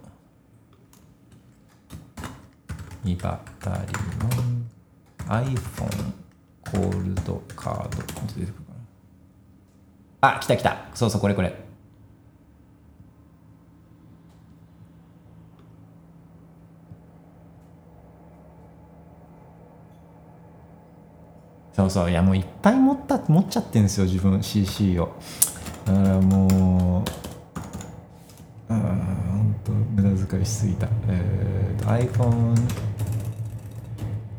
[3.04, 6.12] イバタリの iPhone
[6.72, 8.02] コールドカード。
[10.22, 10.88] あ来た来た。
[10.92, 11.63] そうそうこれこれ。
[21.74, 25.12] そうそういやもういっぱい持った持っちゃってんですよ自分 CC を。
[25.84, 27.04] だからも
[28.68, 30.88] うあ本当無駄遣いしすぎた。
[31.08, 32.54] えー、と iPhone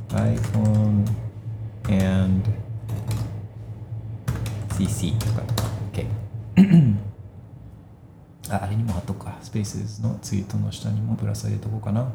[0.10, 1.06] iPhone
[1.90, 2.50] and
[4.78, 5.42] CC とか
[5.92, 6.06] OK
[8.50, 9.38] ああれにも貼っとくか。
[9.42, 12.14] スペースのツイートの下にもぶら下げとこうかな。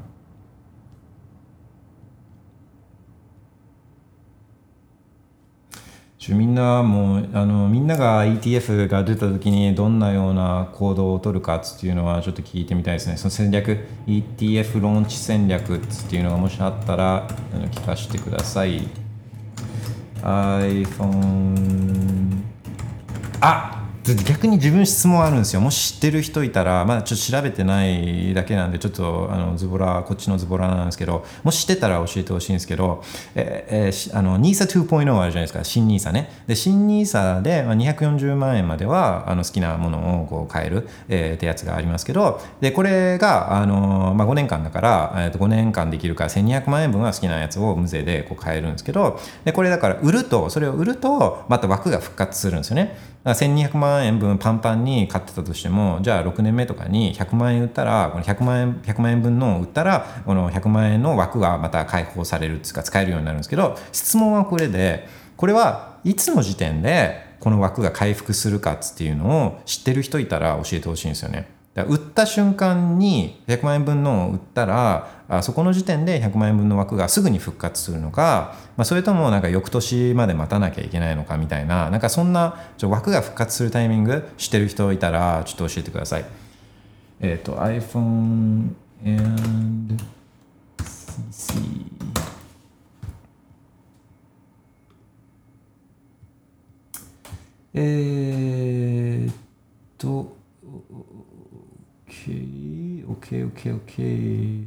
[6.28, 13.16] みんなもうあのみんなが ETF が出た時にどんなような行動を取るかっていうのはちょっと聞いてみたいですね。
[13.16, 17.26] その戦略 ETF ローンチ戦略っていうのがもしあったら
[17.70, 18.86] 聞かせてください。
[20.22, 21.56] iPhone
[23.40, 23.79] あ
[24.14, 25.60] 逆に自分質問あるんですよ。
[25.60, 33.02] もし知ってる人いたらまだちょっと調べてないだけなんでちょっとあのズボラこっちのズボラなんですけどもし知ってたら教えてほしいんですけど、
[33.34, 35.64] ええ、あの NISA2.0 あるじゃないですか。
[35.64, 36.30] 新 NISA ね。
[36.46, 52.96] で新 NISA で240万円まではあの好きなものをこう買える、えー、ってやつがありますけどでこれがあの、まあ、5年間だから、えー、と5年間できるから1200万円分は好きなやつを無税でこう買えるんですけどでこれだから売るとそれを売るとまた枠が復活するんですよね。
[53.24, 65.06] 1200万円分パンパンに買ってたとしてもじゃあ6年目とかに100万円売ったらこの100万円 ,100 万円分の売ったらこの100万円の枠がまた解放されるっていうか使えるようになるんですけど質問はこれで
[65.36, 71.59] これはいつの時点でこの枠が回復するかっていうのを知ってる人いたら教えてほしいんですよね。
[71.76, 86.24] 売った瞬間に100万円分のを売ったらあそこの時点で100万円分の枠がすぐに復活するのか、まあ、それともなんか翌年まで待たなきゃいけないのかみたいななんかそんなちょ枠が復活するタイミング知ってる人いたらちょっと教えてください。
[87.20, 89.94] えっ、と iPhone and
[91.30, 91.54] CC
[97.72, 99.34] えーっ
[99.96, 100.39] と
[103.08, 104.64] OK OK OK OK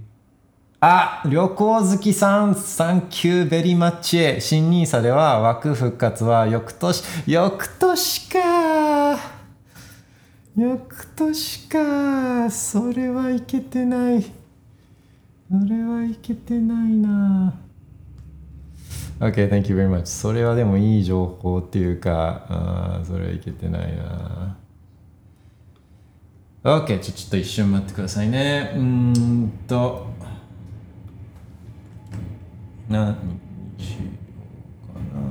[0.86, 9.18] あ旅行好きさんサンキューベリーマッチ新ニーサでは枠復活は翌年翌年か。
[10.58, 12.52] 翌年か。
[12.52, 14.24] それはいけてない。
[14.24, 14.30] そ
[15.66, 17.54] れはいけてないな。
[19.20, 20.06] OK, thank you very much.
[20.08, 24.58] それはでもいい情報っていうか、あそれはいけてないな。
[26.64, 28.72] OK, ちょちょっと一瞬待ってくださいね。
[28.74, 30.08] うーんと。
[32.88, 33.18] 何
[33.78, 33.98] にしよ
[34.90, 35.22] うかな。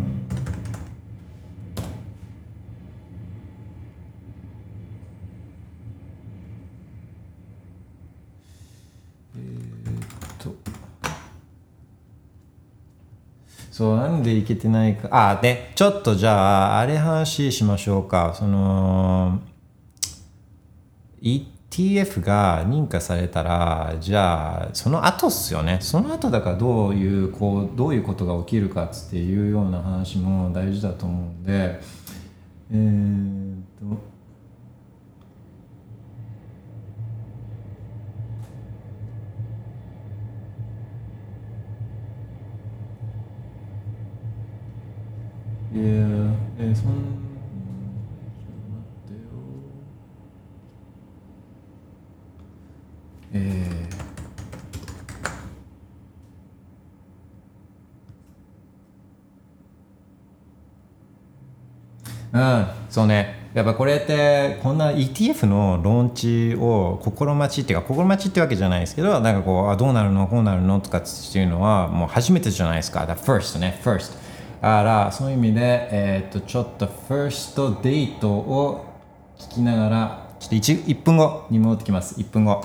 [9.34, 10.04] えー
[10.34, 10.54] っと。
[13.70, 19.40] そうなんでいけてないかあでちょっとじゃああれ話しましょうかその
[21.22, 25.78] ETF が認可されたらじゃあその後っすよね。
[25.80, 31.80] その後だからどういうこうどういうことが起きるかっていうような話も大事だと思うんで。
[32.70, 34.12] えー、っと。
[45.74, 49.18] いやーえーそんちょっと待ってよ
[53.32, 63.48] えーうんそうね。
[63.54, 70.26] やっぱこれってこんな ETF のローンチを心待ちっていうか心待ちってわけじゃないですけどなんかこうあどうなるの？
[70.26, 70.78] こうなるの？
[70.78, 73.06] とかっていうのはもう初めてじゃないですか。
[73.06, 73.80] The first ね。
[73.82, 74.12] First
[74.60, 78.84] だからそういう意味でえーっとちょっと first デートを
[79.38, 82.20] 聞きながらちょっと 1, 1分後に戻ってきます。
[82.20, 82.62] 1分後。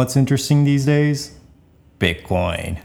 [0.00, 1.38] What's interesting these days?
[1.98, 2.78] Bitcoin.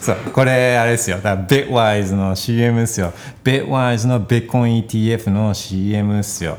[0.00, 1.16] そう、これあれですよ。
[1.16, 3.12] だから Bitwise の CM ですよ。
[3.42, 6.58] Bitwise の Bitcoin ETF の CM ですよ。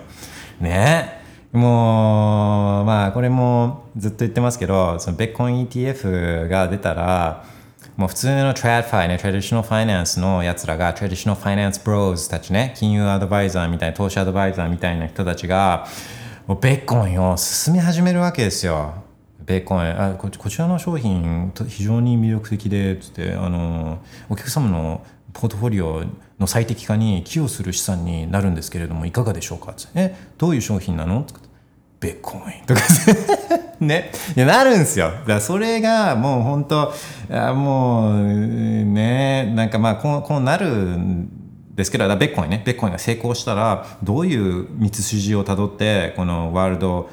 [0.60, 1.20] ね。
[1.52, 7.46] もう、まあこれもずっと言ってますけど、その Bitcoin ETF が出たら、
[7.98, 15.88] もう普通の TradFi ね、Traditional Finance のやつらが、Traditional Finance Bros たちね、金融アドバイザーみたいな、投資アドバイザーみたいな人たちが、
[16.56, 19.04] ベッコンを進め始めるわけですよ。
[19.46, 26.04] ベッコン、あここちらの商品、非常に魅力的で、つって、あの、お客様のポートフォリオ
[26.40, 29.74] の最適化に寄与する資産になるんですけれども、いかがでしょうか？
[29.74, 31.22] つってえ、どういう商品なの？
[31.22, 31.42] とか
[32.00, 32.82] ベッコンとか
[33.80, 34.12] ね。
[34.36, 35.12] いやなるんですよ。
[35.28, 36.94] だそれがもう本当
[37.30, 41.30] あもうねなんかまあこうこうなるん
[41.80, 47.10] ですけどベッコインねベッコインが成功したらどういう道筋をたどってこのワールド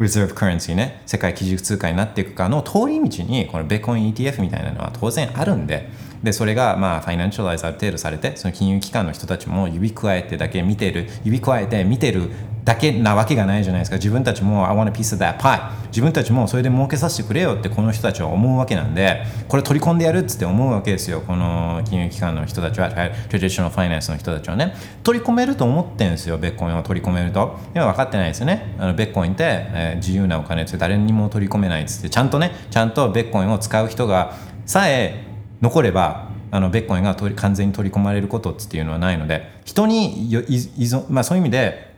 [0.00, 5.90] リザーブカレンシーね世界基軸通貨になっていくかの通り道にこのベッコイン ETF みたいなのは当然あるんで
[6.24, 12.30] でそれがまあファイナンシャライズある程度されてその金融機関の人たちも指くわえてだけ見てる指くわえて見てる
[12.64, 13.96] だけなわけがないじゃないですか。
[13.98, 21.20] 自分たちも I want a piece of that pie 自分たちもそれで儲けさせてくれよってこの人たちは思うわけなんでこれ取り込んでやるっつって思うわけですよ。
[21.20, 24.74] この金融機関の人たちはトラディショナルファイナンスの人たちはね。
[25.02, 27.58] 取り込めると思ってんですよベッコインを取り込めると。
[27.74, 28.74] 今分かってないですよね。
[28.78, 34.34] あのベッコインって、えー自由なお金って誰にも取り込めないっつってちゃんとねちゃんとベッコインを使う人が
[34.66, 35.23] さえ
[35.64, 41.94] 残ればあのベッコインが完全に取り込まれることっていうのはないので人に依存、まあ、そういう意味で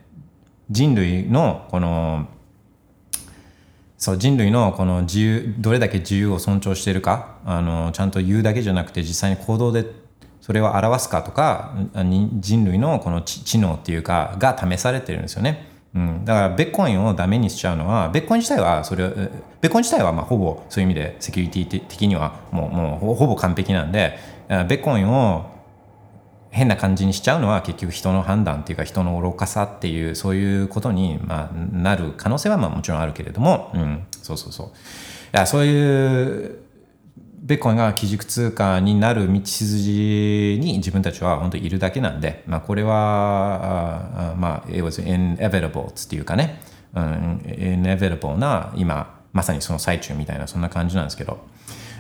[0.70, 2.28] 人類のこの
[3.98, 9.84] そう人類のこの自由どれだけ自由を尊重しているかあのちゃんと言うだけじゃなくて実際に行動で
[10.40, 15.65] それを表すかとか人類のこの知能っていうかが試されてるんですよね。
[15.96, 24.18] うん、だからベッコインをダメにしちゃうのはベッコイン自体はそれベッコイン自体はまあほぼそういう意味でセキュリティ的にはもうもうほぼ完璧なんで
[24.48, 25.50] ベッコインを
[26.50, 34.66] 変な感じにしちゃうのは結局人の判断っていうか人の愚かさっていうそういうことに、ま、なる可能性はまもちろんあるけれども、うん、そうそうそう。
[34.66, 34.70] い
[35.32, 36.58] やそういう
[37.46, 46.60] ベッコンが基軸通貨になる道筋に自分たちは本当にいるだけなんで、まあ、これはあまあ it was inevitable っていうかね、
[46.92, 51.38] うん、inevitable な今まさにその最中みたいなそんな感じなんですけど。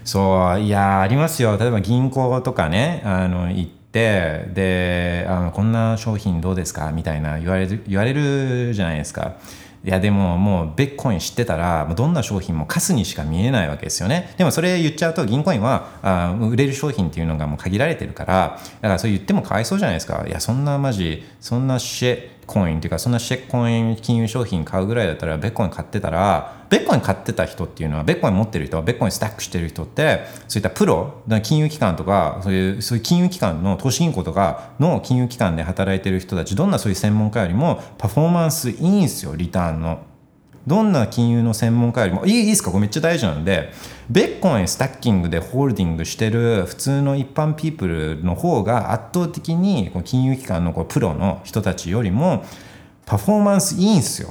[0.04, 1.56] そういやありますよ。
[1.58, 6.92] 例えば銀行とかねあの行ってであのこんな商品どうですか？
[6.92, 9.34] みたいな言われる言われるじゃないですか。
[9.86, 14.34] いやでももうベッコイン知ってたらどんな商品もカスにしか見えないわけですよね。
[14.36, 20.24] でもそれ言っちゃうと銀行員はあ売れる商品っていうのがもう限られてるからだからそれ言ってもかわいそうじゃないですか。
[20.26, 40.00] いやそんなマジそんなシェコインっていうかそんなシェッコイン金融商品買うぐらいだったらベッコイン買ってたらベッコイン買ってた人っていうのはベッコイン持ってる人はベッコインスタックしてる人ってそういったプロ金融機関とかそういうそういう金融機関の投資銀行とかの金融機関で働いてる人たちどんなそういう専門家よりもパフォーマンスいいんですよリターンの。
[40.66, 42.70] どんな金融の専門家よりもいいいいですか？
[42.70, 43.72] これめっちゃ大事なんで
[44.10, 52.44] ベッコインスタッキングでホールディングしてる普通の一般ピープルの方が圧倒的に金融機関のこうプロの人たちよりも
[53.04, 54.30] パフォーマンスいいんですよ。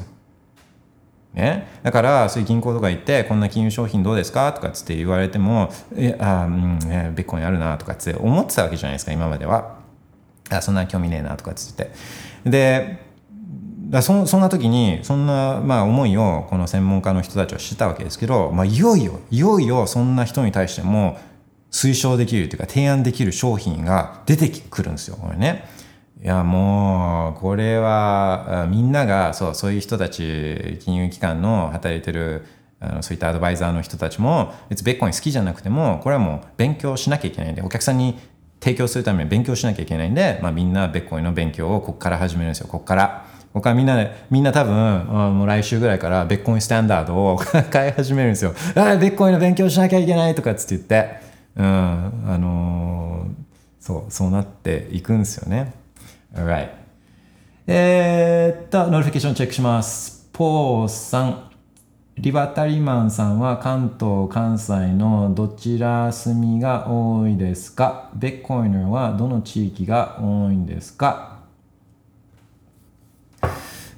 [1.34, 4.54] ね、だからそういう銀行とか行ってこんな金融商品どうですか？
[4.54, 9.76] とかつって言われても「えあうんえベッコンあるな」とかっつって思ってたわけじゃないですか今までは。
[10.50, 11.92] あそんな興味ねえなとかつって。
[12.46, 13.05] で
[13.90, 21.18] だそそんな時にそんな、まあ、思いをこの専門家の人たちはしてたわけですけど、まあ、いよいよいよいよそんな人に対しても
[21.72, 25.68] 推奨できるというか提案できる商品が出てくるんですよこれね。
[26.24, 32.46] いやもうこれはみんながそうそういう人たち金融機関の働いてる
[32.80, 38.18] あのそういったアドバイザーの人たちも別にベッコイン好きじゃなくてもこれはもう勉強しなきゃいけないんでお客さんに
[38.62, 43.35] 提供するために勉強しなきゃいけないんで、まあ、みんなビットコインの勉強をここから始めるんですよここから。
[43.56, 48.54] ここからみんなでみんな多分あもう来週ぐらいからビットコインスタンダードを買い始めるんですよ。
[48.76, 51.20] あービットコインの勉強しなきゃいけないとかっつって言って、
[51.56, 51.66] うん
[52.28, 53.32] あのー
[53.80, 55.72] そうそうなっていくんですよね。
[56.36, 56.68] Alright.
[57.68, 60.28] えーっと、ノリフィケーションチェックします。
[60.34, 61.42] ポーさん。
[62.18, 68.10] リバタリマンさんは関東、関西のどちら住みが多いですか？
[68.16, 71.35] ビットコイナーはどの地域が多いんですか？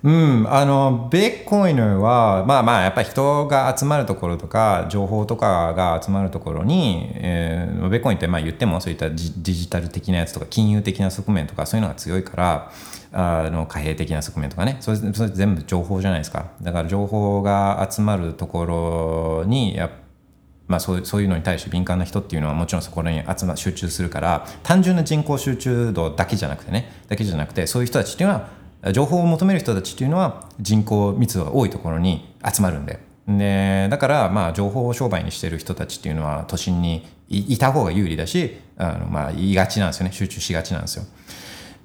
[0.07, 12.71] うん、あのベッコイナーはまあまあやっぱり人が集まるところとか情報とかが集まるところに、えーベッコインってまあ言ってもそういったデジタル的なやつとか金融的な側面とかそういうのが強いから
[13.11, 14.77] あの貨幣的な側面とかね。
[14.79, 16.51] それそれ全部情報じゃないですか。
[16.61, 19.89] だから情報が集まるところにやっ
[20.67, 26.91] まあ、そうそういうのに対して敏感な人っていうのはもちろんそこに集ま集中するから単純な人口集中度だけじゃなくてね。
[27.07, 28.49] だけじゃなくてそういう人たちっていうのは
[28.93, 32.99] 情報を求める人たちっていうのは人口密度が多いところに集まるんで。
[33.27, 40.13] でだからまあ情報を商売にしている人たちっていうのは都心にいいた方が有利だしあのまあ言いがちなんですよね。
[40.13, 41.03] 集中しがちなんですよ。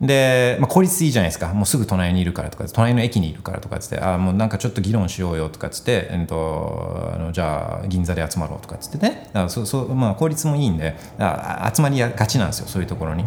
[0.02, 1.54] で、まあ、効率いいじゃないですか。
[1.54, 9.30] もうすぐ隣にいるからとか隣の駅にいるからとかつってあもうなんかちょっと議論しようよとかつって、えっと、あのじゃあ銀座で集まろうとかつってね。
[9.32, 12.66] だそそまあ、効率もいいんであ集まりがちなんですよ。
[12.66, 13.24] そういうところに。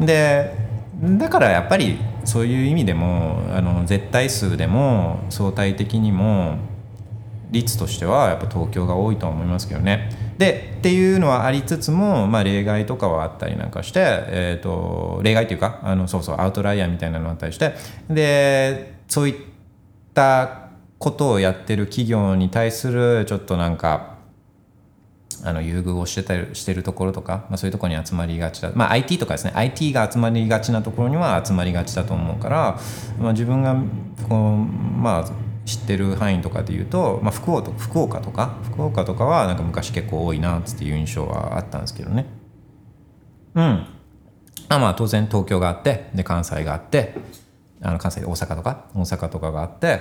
[0.00, 0.67] で
[1.00, 6.58] だからやっぱりそういう意味でもあの絶対数でも相対的にも
[7.50, 10.10] 率としてはやっぱ東京が多いとは思いますけどね。
[10.38, 17.74] でっていうのはありつつも、まあ、例外とかはあったりなんかして、えー、と例外というかあのそうそうアウトライヤーみたいなのがあったりして
[18.08, 19.34] でそういっ
[20.14, 20.68] た
[20.98, 24.17] ことをやってる企業に対するちょっとなんか
[25.44, 29.52] あの優遇をしてたりしてるところとか、まあ、そういうところに集まりがちだ、まあ、IT とかですね。
[29.54, 32.78] IT が集まりがちなところには集まりがちだと思うから、
[33.18, 33.76] まあ、自分が
[34.28, 35.30] こう、まあ、
[35.64, 38.56] 知ってる範囲とかで言うと、まあ、福岡福岡とか？
[38.64, 42.26] 福岡とかはなんか昔結構多いなっていう印象はあったんですけどね。
[43.54, 43.86] うん。
[44.70, 47.14] あまあ当然東京があってで関西があって
[47.80, 48.86] あの関西で大阪とか？
[48.94, 50.00] 大阪とかがあって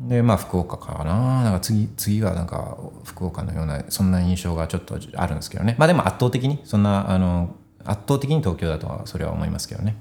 [0.00, 9.96] でまあ福岡かななんか次次はなんか福岡のようなそんな印象がちょっとあるんですけどねまあでも圧倒的にそんなあの圧倒的に東京だとはそれは思いますけどね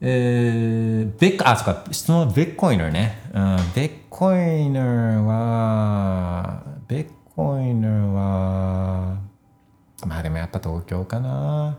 [0.00, 3.18] えー、ベッあ、そっか、質問はベッコイナーね。
[3.32, 9.16] うん、ベッコイナーは、ベッコイナーは、
[10.06, 11.78] まあでもやっぱ東京かな。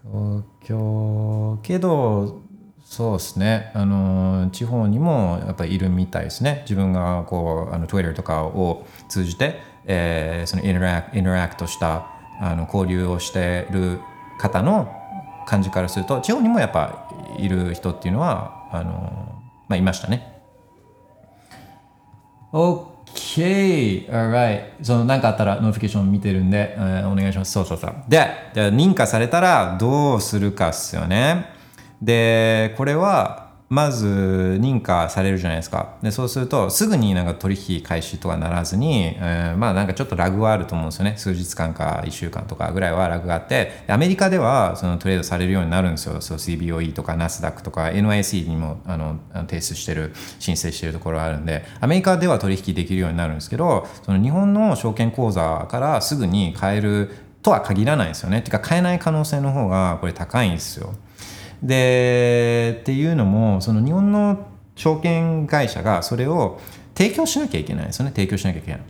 [0.00, 2.42] 東京、けど、
[2.88, 3.72] そうですね。
[3.74, 6.60] あの、地方にもやっぱりいるみたいですね。
[6.62, 12.06] 自分がこう、あの、Twitter とかを通じて、えーその interact interact した
[12.40, 14.00] あの交流をしている
[14.38, 14.88] 方の
[15.46, 17.08] 感じからすると地方にもやっぱ
[17.38, 20.40] いる人っていうのはあの、まあ、いましたね。
[22.52, 24.08] OK!
[24.10, 24.82] Alright.
[24.82, 27.52] その何かあったら notification 見てるんで、えーお願いします。
[27.52, 27.94] そうそうそう。
[28.08, 31.55] で、で認可されたらどうするかっすよね。
[32.02, 34.06] で、これはまず
[34.60, 35.96] 認可されるじゃないですか。
[36.00, 41.14] で、そうするとすぐになんか取引開始とかならずに、えーまあなんかちょっとラグはあると思うんですよね。
[41.16, 46.20] 数日間か1週間とかぐらいはラグがあって、アメリカではそのトレードされるようになるんですよ。
[46.20, 49.18] そう CBOE とかナスダックとか NYSE にもあの
[49.48, 57.10] 提出してる、申請してるところがあるんで、アメリカでは取引できるようになるんですけど、その日本の証券口座からすぐに買える
[57.42, 58.42] とは限らないですよね。
[58.42, 60.94] てか買えない可能性の方がこれ高いんですよ。
[61.62, 66.60] でっていうのもその日本の証券会社がそれを
[66.94, 68.10] 提供しなきゃいけないですよね。
[68.10, 68.80] 提供しなきゃいけない。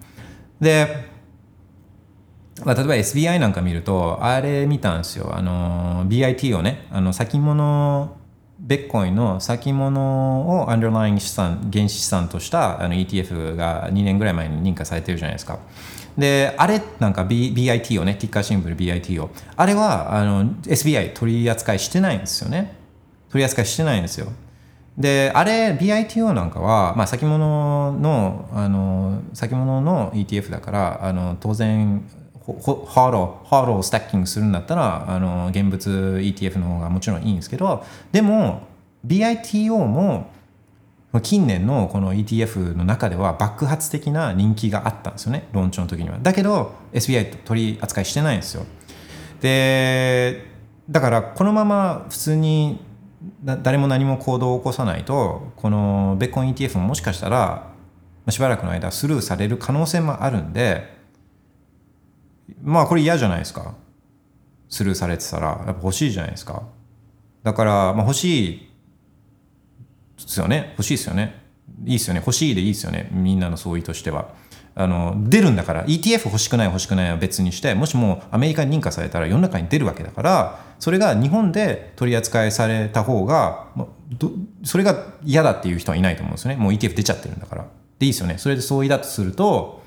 [0.60, 1.16] で
[2.64, 5.36] まあ、例えば SBI なんか見るとあれ見たんですよ。
[5.36, 8.16] あの BIT をねあの先物
[8.58, 15.58] ベッコインの先物をアンダーライン資産原資資産としたあの ETF が2年ぐらい前に認可されてるじゃないですか。
[16.16, 22.76] であれなんか、B、BIT をねティッカーシンボル BIT をあれはあの SBI 取り扱いしてないんですよね。
[23.28, 24.28] 取り扱いしてないんですよ。
[24.96, 32.02] であれ BITO なんかは、まあ、先物のあの先物の ETF だからあの当然
[32.40, 38.62] ほほハードハードをスタッキングするんだったらあの現物 ETF の方がもちろんいいんですけどでも
[39.06, 40.30] BITO も
[41.20, 46.18] 近年のこの ETF の中では爆発的な人気があったんですよねローンチの時には。
[46.20, 48.64] だけど SBI 取り扱いしてないんですよ。
[49.40, 50.46] で
[50.88, 52.80] だからこのまま普通に
[53.44, 57.70] 誰も何も行動を起こさないとこのベッコン ETF ももしかしたら
[58.28, 60.96] しばらくの間スルーされる可能性もあるんで
[62.62, 63.74] まあこれ嫌じゃないですか。
[64.68, 66.62] スルーされてたらやっぱ欲しいじゃないですか。
[67.42, 68.70] だからまあ欲しい
[70.24, 70.70] ですよね。
[70.72, 71.42] 欲しいですよね。
[71.84, 72.20] いいですよね。
[72.20, 73.08] 欲しいでいいですよね。
[73.12, 74.34] みんなの総意としては。
[74.78, 75.86] あの出るんだから。
[75.86, 83.68] ETF 欲しくない欲しくないは別にしてもしもアメリカに認可されたら世の中に出るわけだからそれが日本で取り扱いされた方が
[84.18, 84.30] ど
[84.64, 86.56] それが嫌だっていう人はいないと思うんですよね。
[86.56, 87.66] もう ETF 出ちゃってるんだから。
[87.98, 88.36] でいいですよね。
[88.36, 89.82] それで総意だとすると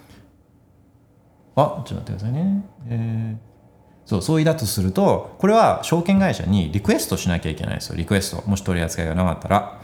[1.56, 2.66] あちょっと待ってくださいね。
[2.88, 3.50] えー
[4.10, 7.96] そう、そうだとすると、これは証券会社にリクエストしなきゃいけないですよ。
[7.96, 8.42] リクエスト。
[8.50, 9.79] もし取り扱いがなかったら。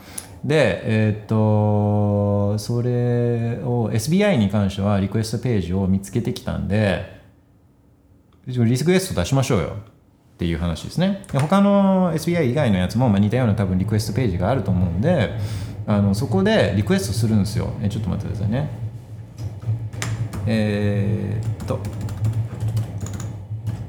[0.45, 7.19] で、えーっと、それを SBI に関してはリクエストページを見つけてきたんで、
[8.45, 9.75] リクエスト出しましょうよ
[10.35, 11.23] っていう話ですね。
[11.31, 15.31] で他の SBI 以外のやつも、まあ、似たような多分リクエストページがあると思うんで、
[15.87, 17.73] あのそこでリクエストするんですよ。
[17.81, 18.69] えちょっと待ってくださいね。
[20.45, 21.79] えーっと、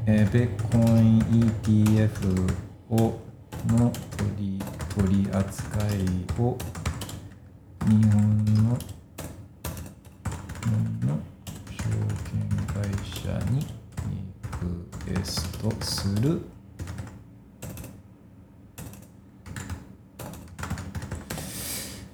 [0.06, 1.20] えー、ベッコイン
[1.60, 2.50] ETF
[2.88, 3.18] を
[3.68, 4.62] の取り
[4.96, 6.56] 取り扱いを
[7.86, 8.88] 日本の日
[10.64, 11.18] 本の
[11.70, 11.84] 証
[12.24, 13.66] 券会社にリ
[15.04, 16.40] クエストする。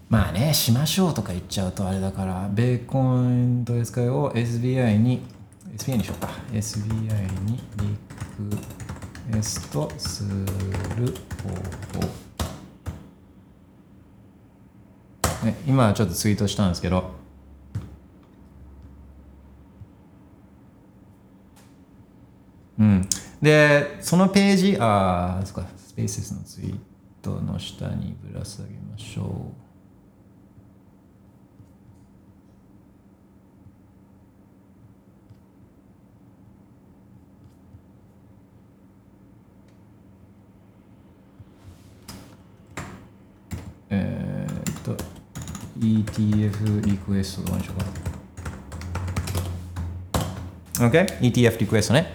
[0.08, 5.22] まあねしましょうとか言っちゃうとあれだからベーコン取り扱いを SBI に
[5.76, 6.28] SBI にしようか。
[6.52, 7.96] SBI にリ
[9.30, 11.14] クエストする
[11.44, 12.21] 方法。
[15.42, 17.10] ね、今ちょっとツイートしたんですけど。
[22.78, 23.08] うん。
[23.40, 25.68] でそのページああそっか。
[25.76, 26.78] スペースのツイー
[27.20, 29.62] トの下にぶら下げましょう。
[43.90, 45.11] えー、っと。
[45.82, 47.84] ETF リクエストどうにしようか
[50.84, 50.88] な。
[50.88, 51.20] OK?
[51.20, 52.14] ETF リクエストね。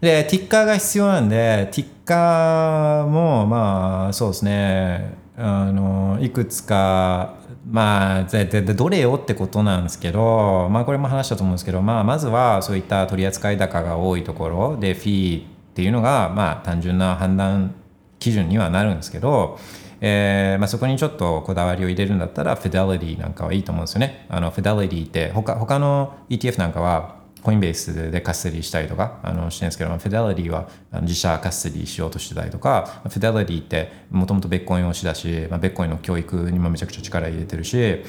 [0.00, 5.14] でティッカーが必要なんでティッカーもまあそうですね。
[5.36, 7.36] あのいくつか
[7.66, 15.44] まあででどれよってことなんですけどまあこれも話したと思うんですけどまあまずはそういった取扱高が多いところでフィーっ
[15.74, 17.74] ていうのがまあ単純な判断
[18.18, 19.58] 基準にはなるんですけど、
[20.00, 24.26] えーまあ、そこにちょっとこだわりを入れるんだったら、フィデリティなんかはいいと思うんですよね。
[24.28, 30.68] あのフィデリティって他、他の ETF なんかは、コインベースでカステディしたりとかあのしてるんですけど、フィデリティは
[31.02, 38.02] 自社カステディしようとしてたりとか、フィデリティってもともとベッコイン推しだし、まあ、ベッコインの教育にもめちゃくちゃ力入れてるし、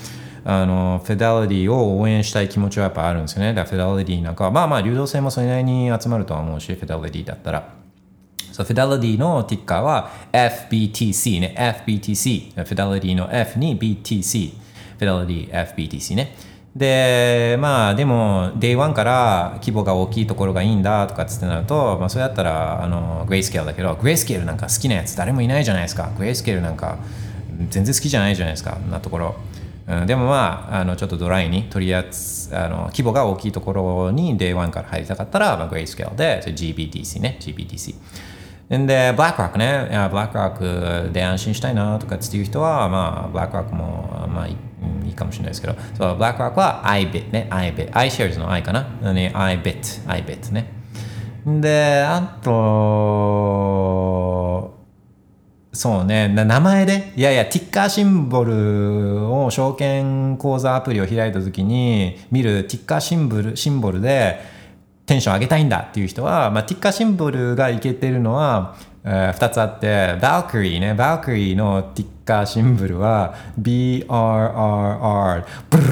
[0.44, 3.54] あのフィデリティを応援したい気持ちはやっぱあるんですよね。
[3.54, 7.81] だからフィデリティなんかは、まあまあ流動性もそれなりに集まるとは思うし、フィデリティだったら。
[8.52, 11.56] そう、フィデリティのティッカーは FBTC ね。
[11.58, 12.54] FBTC。
[12.54, 14.52] フィデリティの F に BTC。
[15.00, 16.36] フィデリティ FBTC ね。
[16.76, 26.12] で、まあでも Day1 から規模が大きいところがいいんだとかってなると、まあそれだったらあのグレイスケールだけど、グレイスケールなんか好きなやつ誰もいないじゃないですか。
[26.18, 26.98] グレイスケールなんか
[27.70, 28.78] 全然好きじゃないじゃないですか。
[28.90, 29.36] なところ。
[29.88, 37.96] うん、でもまあ、あのちょっとドライに取り扱あの規模が大きいところに Day1 から入りたかったら、まあ、グレイスケールで GBTC ね、GBTC。
[38.78, 44.56] んで、ブラックロックね、いやブラックロックで安心したいなとかっていう人は、まあ、ブラックロックも、まあい
[45.08, 50.72] い、かもしれないですけど、そう、ブラックロックは iBit ね、iBit、iShares の i かな、ね、iBit、iBit ね。
[51.46, 52.52] で、あと、
[55.74, 64.42] そうね、名前で、いやいや、ティッカーシンボルを証券口座アプリを開いたときに見るティッカーシンボルシンボルで
[65.12, 75.84] テンション上げたいんだっていう人は、まあ、ティッカーシンボルがいけてるのは、えー、2つあって、バルクリーね、バルクリーのティッカーシンボルは BRRR、ブル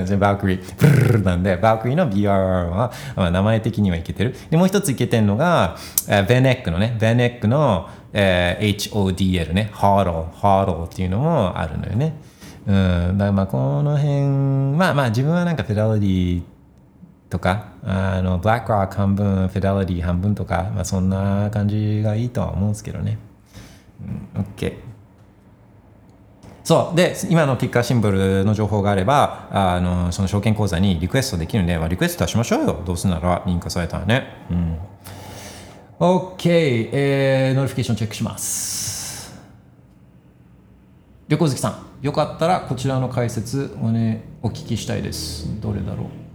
[0.00, 2.26] ルルバルクリー、ブルルルなんで、バルクリーの BRR
[2.70, 4.34] は、まあ、名前的にはいけてる。
[4.48, 5.76] で、もう一ついけてるのが、
[6.08, 12.14] えー、ベネックのね、ベネックの、えー、HODL ね、ハード、ハードっていうのもあるのよね。
[12.66, 14.20] うん、だからまあこの辺、
[14.78, 16.42] まあまあ自分はなんかフィデリ
[17.28, 23.18] とか、あの、ブラックロック半分、フィデリティ半分とか、まあそんな感じがいいとは思うんですけどね。
[24.34, 24.74] うん、OK。
[26.64, 26.96] そう。
[26.96, 32.82] で、今のティッカーシンボルの情報があれば、あの、その証券口座にリクエストできるんで、まあ、リクエストはしましょうよ。
[32.84, 34.26] どうせなら認可されたらね。
[34.50, 34.78] うん。
[36.00, 39.32] OK、えー、ノリフィケーションチェックします。
[41.28, 45.60] 旅行好きさん、よかったらこちらの解説をね、お聞きしたいです。
[45.60, 46.25] どれだろう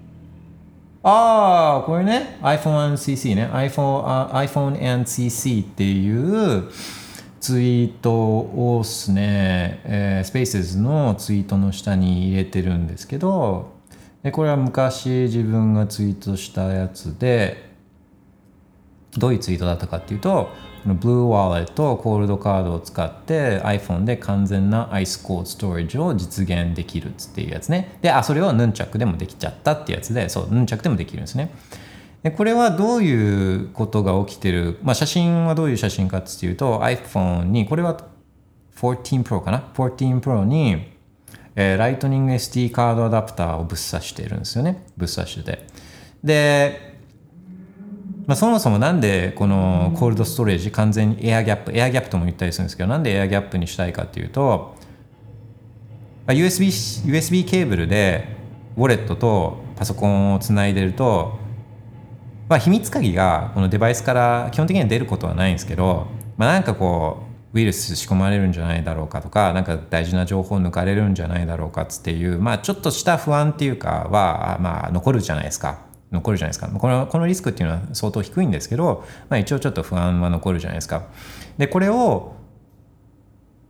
[1.03, 3.49] ああ、これね、iPhone and CC ね。
[3.51, 6.69] iPhone and CC っていう
[7.39, 13.71] ツイートをですね、えー、スペースのツイートの下に入れてるんですけど、
[14.21, 17.71] でこれは昔自分がツイートしたやつで、
[19.17, 20.49] どういうツイートだったかっていうと、
[20.83, 27.97] この Blue Wallet とコールドカードを使って iPhone で完全な Ice Cold Storage を実現できるっていうやつね。
[28.01, 31.53] で、あ、それをヌンチャクでもできちゃったってやつで、そう、ヌンチャクでもできるんですね。
[32.23, 37.97] でこれはどういうことが起きてる、まあ、写真はどういう写真かっていうと iPhone にこれは
[38.75, 40.91] 14 Pro かな？14 Pro に、
[41.55, 45.67] えー、ライトニング SD カードアダプターをぶっ刺してるんですよねぶっ刺してて
[46.23, 46.90] で
[48.27, 54.75] まあ、そもそもなんでこのコールドストレージ完全にエアギャップエアギャップとも言ったりするんですけどなんでエアギャップにしたいかっていうと、
[56.27, 56.67] まあ、USB,
[57.09, 58.35] USB ケーブルで
[58.77, 61.39] ウォレットとパソコンをつないでると、
[62.47, 66.07] まあ、秘密鍵がこのデバイスから基本的には出ることはないんですけど、
[66.37, 75.90] まあ、なんかこうウイルス仕込まれるんじゃないだろうかとかなんか大事な情報抜かれるんじゃないだろうかっていう、まあ、ちょっとした不安っていうかは、まあ、残るじゃないですか。
[76.11, 76.67] 残るじゃないですか。
[76.67, 81.05] このこのリスクっていうのは相当低いんですけど、まあ、一応ちょっと不安は残るじゃないですか。
[81.57, 82.35] でこれを、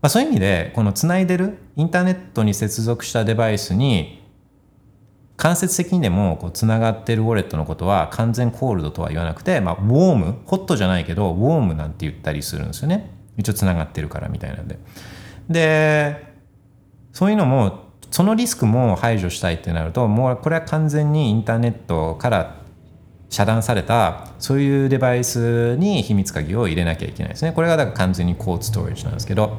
[0.01, 4.21] まあ、そういう意味でこのつないでるインターネットに接続したデバイスに
[5.37, 13.11] 間接的にでもこうつながってるウォレットのことは完全コールドとは言わなくて、まあ、ウォームホットじゃないけどウォームなんて言ったりするんですよね。
[13.37, 14.79] 一応つながってるからみたいなんで。
[15.49, 16.31] で
[17.13, 22.61] そういうのもそのリスクも排除したいってなるともうこれは完全にインターネットから
[23.29, 27.53] 遮断されたそういうデバイスに秘密鍵を入れなきゃいけないですね。
[27.53, 29.57] これがだから完全に cold storage なんですけど。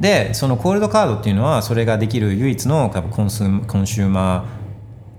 [0.00, 4.46] でそのコールドカードっていうのはそれができる唯一のコンスコンシューマ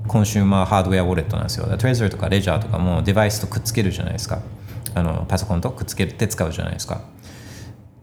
[0.05, 1.65] ーコンシューマーハードウェアウォレットなんですよ。
[1.77, 4.41] Trezor とか Ledger とかもデバイスとくっつけるじゃないですか。
[4.95, 7.01] あのパソコンとくっつけて使うじゃないですか。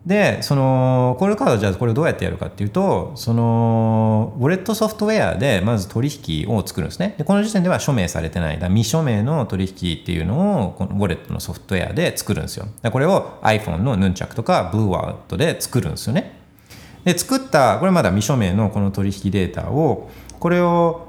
[0.06, 7.14] でそのコールドカードじゃあこれをどうやってやるかっていうとそのウォレットソフトウェアでまず取引を作るんですね。
[7.18, 12.66] でこの時点では署名されてないだ未署名の取引っていうのをこのウォレットのソフトウェアで作るんですよ。
[12.82, 16.40] でこれを iPhone のヌンチャクとか Blue Wallet で作るんですよね。
[17.04, 21.08] で作ったこれまだ未署名のこの取引データをこれを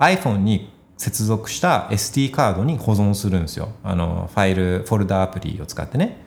[0.00, 3.68] iPhone に接続した SD カードに保存するんですよ。
[3.84, 6.23] あのファイルフォルダアプリを使ってね。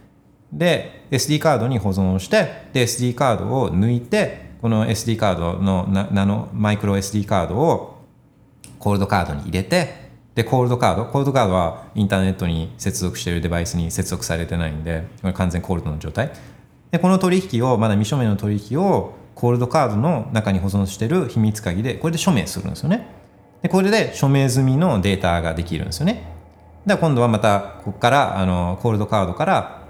[0.52, 7.98] で SD カードに保存してで SD カードを抜いてこの SD カードのナノマイクロ SD カードを
[8.80, 16.32] コールドカードに入れてでコールドカードコールドカードはインターネットに接続しているデバイスに接続されてないんでこれ完全コールドの状態。
[16.92, 23.08] でこの取引をまだ未署名の取引をコールドカードの中に保存している秘密鍵でこれで署名するんですよね。
[23.62, 26.24] でこれで署名済みのデータができるんですよね。
[26.86, 29.87] で今度はまたここからあのコールドカードから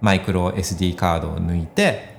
[0.00, 2.16] マイクロ SD カードを抜いて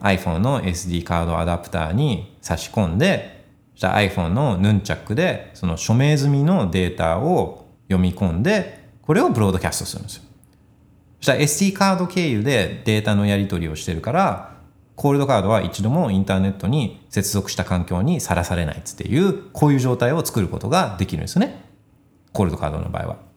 [0.00, 10.22] iPhone の SD カードアダプターに差し込んでそしたら iPhone のヌンチャックでその署名済みのデータを読み込んでこれをブロードキャストするんですよ。
[11.18, 14.56] そしたら SD カード経由でデータのやり取りをしてるから
[14.96, 21.64] コールドカードは一度もインターネットに接続した環境にさらされないっていうこういう状態を作ることができるんですね。
[22.32, 23.29] コールドカードの場合は。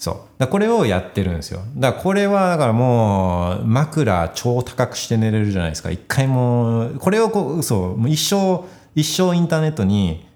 [0.00, 0.16] そう。
[0.38, 1.60] だこれをやってるんですよ。
[1.76, 5.90] だからこれはだからもう枕超高くして寝れるじゃないですか。
[5.90, 10.26] 一回もこれをこうそうもう一生一生インターネットに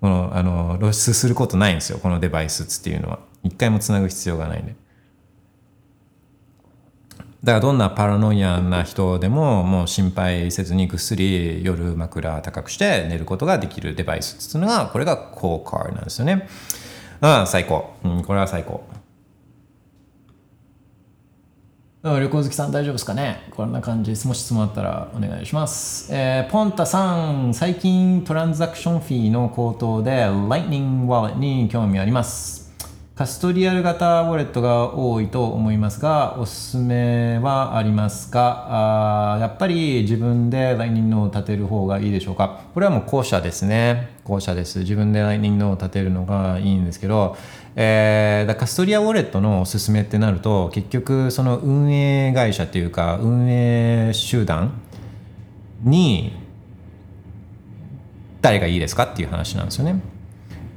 [0.00, 1.98] このあの露出することないんですよ。
[1.98, 3.18] このデバイスっていうのは。
[3.42, 4.76] 一回もつなぐ必要がないんで。
[7.42, 16.48] だからどんなパラノイアな人でももう心配せずにぐっすり夜枕高くして寝ることができるデバイスっていうのがこれがコーカーなんですよね。
[17.20, 18.84] うん最高、うん、これは最高。
[22.02, 23.48] 旅行好きさん大丈夫ですかね？
[23.50, 24.28] こんな感じです。
[24.28, 26.14] もし質問あったらお願いします。
[26.14, 32.55] えーポンタさん、最近トランザクションフィーの高騰で Lightning Wallet に興味あります。
[33.16, 38.66] カストリアル型ウォレットが多いと思いますが、おすすめはありますか？
[39.36, 42.60] あやっぱり自分で Lightning のを立てる方がいいでしょうか？
[42.74, 44.10] これはもう後者ですね。
[44.24, 44.80] 後者です。
[44.80, 47.38] 自分でライニングのを立てるのがいいんですけど、
[47.74, 54.78] えー、だカストリアウォレットのおすすめってなると、結局その運営会社っていうか、運営集団
[55.82, 56.36] に
[58.42, 60.02] 誰がいいですかっていう話なんですよね。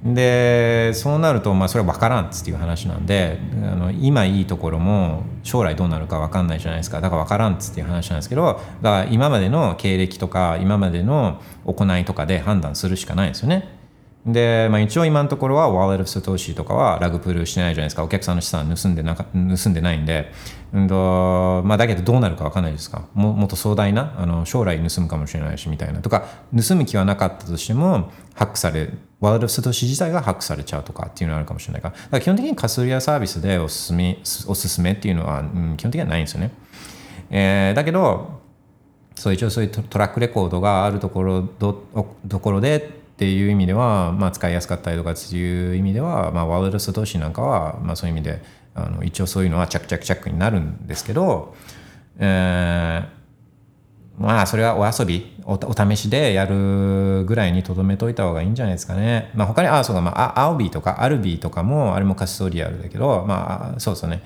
[0.03, 7.01] でそうなると、まあ、それは分からんっていう話なんであの今いいところも将来どうなるか分かんないじゃないですか。
[7.01, 13.77] だから分からんっていう話なんですけどだから今までの経歴とか今までの行いとかで判断するしかないですよね。
[14.25, 18.03] で、まあ、一応今のところは Wallet of Satoshi とかはラグプールしてないじゃないですか。
[18.03, 20.31] お客さんの資産盗んでなか盗んでないんで、
[20.73, 23.07] うんとまあ、だけどどうなるか分かんないですか。
[23.13, 26.01] ももっと壮大なあの将来盗むかもしれないしみたいな。
[26.01, 26.25] とか
[26.55, 28.89] 盗む気はなかったとしてもハックされ
[29.21, 31.93] Wallet of Satoshi 自体がハックされちゃうとかっていうのはあるかもしれないから。
[31.93, 36.51] から基本的にカスリアサービスでおすすめおすすめっていうのは、うん、基本的にはないんですよね、
[37.29, 38.39] えーだけど
[39.19, 41.73] そう一応そういうトラックレコードがあるところど
[42.29, 42.81] ところでっ
[43.17, 48.41] ていう意味では、まあ、使いやすかったりとかっていう意味では、まあ、ワールドス投資なんかは、まあ、そういう意味で
[48.75, 51.53] あの一応そういうのはチャックチャクチャクになるんですけど、
[52.17, 53.18] えー
[54.19, 59.31] まあそれはお遊びお試しでやるぐらいにとどめといた方がいいんじゃないですかね。
[59.33, 64.21] まあ他にあそうかまあアオビーとかアルビーとかもあれもカストリアルだけどまあそうですね。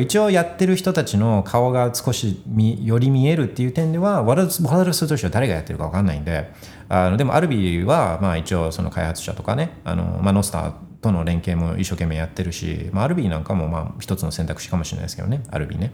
[0.00, 6.50] 一応やってる人たちの顔が少し見より見えるっていう点ではワールドワールスとしては誰がやってるか分かんないんで
[6.88, 15.92] あのでもアルビーはまあ一応その開発者とかねあの、まあ、ノスターとの連携も一生懸命やってるし、まあ、アルビーなんかもまあ一つの選択肢かもしれないですけどねアルビーね。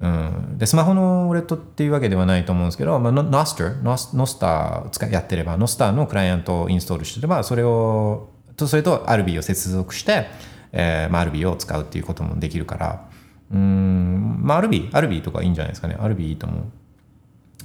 [0.00, 10.26] うん、でスマホのウォレットっていうわけではないと思うんですけど、まあ、ノスターノスノスターを使やってればノスターのクライアントをインストールしてればそれをとそれと Albi を接続して、
[10.72, 13.08] えーまあ、Albi を使うっていうこともできるから。
[13.50, 14.40] うん。
[14.42, 15.96] まあ Albi, Albi とかいいんじゃないですかね。
[15.96, 16.64] Albi いいと思う。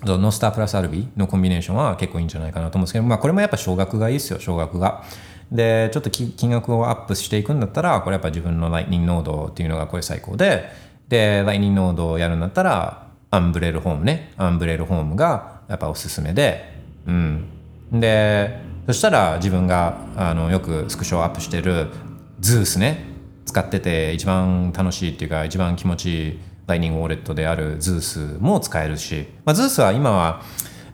[0.06, 5.04] ノスタープラスアルビーのコンビネーションは結構いいんじゃないかなと思うんですけど、まあ、これもやっぱ少額がいいですよ少額が。
[5.52, 10.70] でちょっと金額をアップしていくんだったらこれやっぱ自分の Lightning ノードっていうのがこれ最高で
[11.14, 14.34] で Lightning ノードをやるんだったらアンブレルホームね。
[14.36, 16.74] アンブレルホームがやっぱおすすめで。
[17.06, 17.50] うん。
[17.92, 21.90] でそしたら自分があのよくスクショをアップしてる
[22.42, 23.06] Zeus ね。
[23.46, 30.42] 使ってて一番楽しいっていうか一番気持ちいいライニングウォレットである Zeus も使えるし、まあ、Zeus は今は、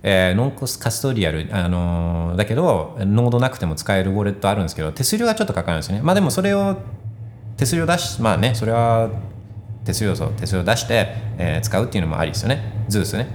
[0.03, 6.01] えーノンコスカストリアル、あのーだけどノードなくても使えるウォレットあるんですけど手数料がちょっとかかるんですよね。
[6.01, 6.75] まあでもそれを
[7.55, 9.09] 手数料出しまあねそれは
[9.85, 12.85] 手数料と手数料出して、えー使うっていうのもありですよね。
[12.87, 13.27] Zeus ね。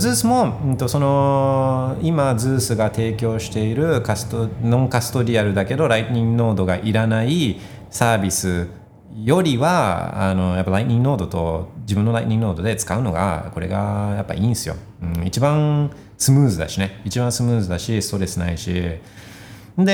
[0.00, 7.58] Zeus も、うんとその今、 Zeus が提供しているカスト non-custodial だけど、ライトニングノードがいらない
[7.90, 8.66] サービス
[9.22, 14.74] よりは、あのやっぱライトニングノードと自分のライトニングノードで使うのが、これがやっぱいいんですよ。
[15.02, 17.00] うん、一番スムーズだしね。
[17.04, 19.00] 一番スムーズだし、ストレスないし。
[19.76, 19.92] で、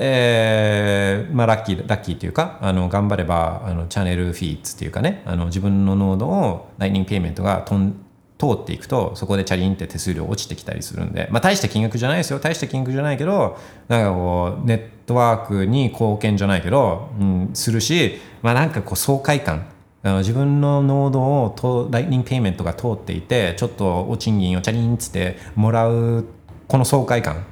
[0.00, 8.04] えーまあ、ラッキー、ラッキーっていうか、あの頑張ればあのチャンネルフィーツっていうかね、あの自分のノードをライニングペイメントが飛ん
[8.38, 13.56] 通っていくと、そこでチャリンって手数料落ちてきたりするんで、まあ、大した金額じゃないですよ、大した金額じゃないけど、
[13.88, 19.66] なんかこう、ネットワークに貢献じゃないけど、うん、するし、まあ、なんかこう、爽快感、
[20.02, 26.26] あの自分のノードをとライニングペイメントが通っていて、ちょっとお賃金をチャリンつってもらう、
[26.66, 27.46] この爽快感。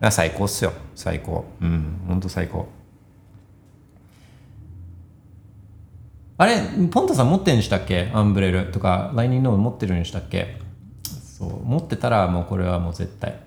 [0.00, 1.44] が最高っすよ、最高。
[1.60, 2.68] うん、ほんと最高。
[6.36, 6.60] あれ、
[6.90, 8.10] ポンタさん持ってるんでしたっけ？
[8.12, 8.72] アンブレル。
[8.72, 10.58] とか、ライニングノード持ってるんでしたっけ？
[11.04, 13.38] そう、持ってたらもうこれはもう絶対。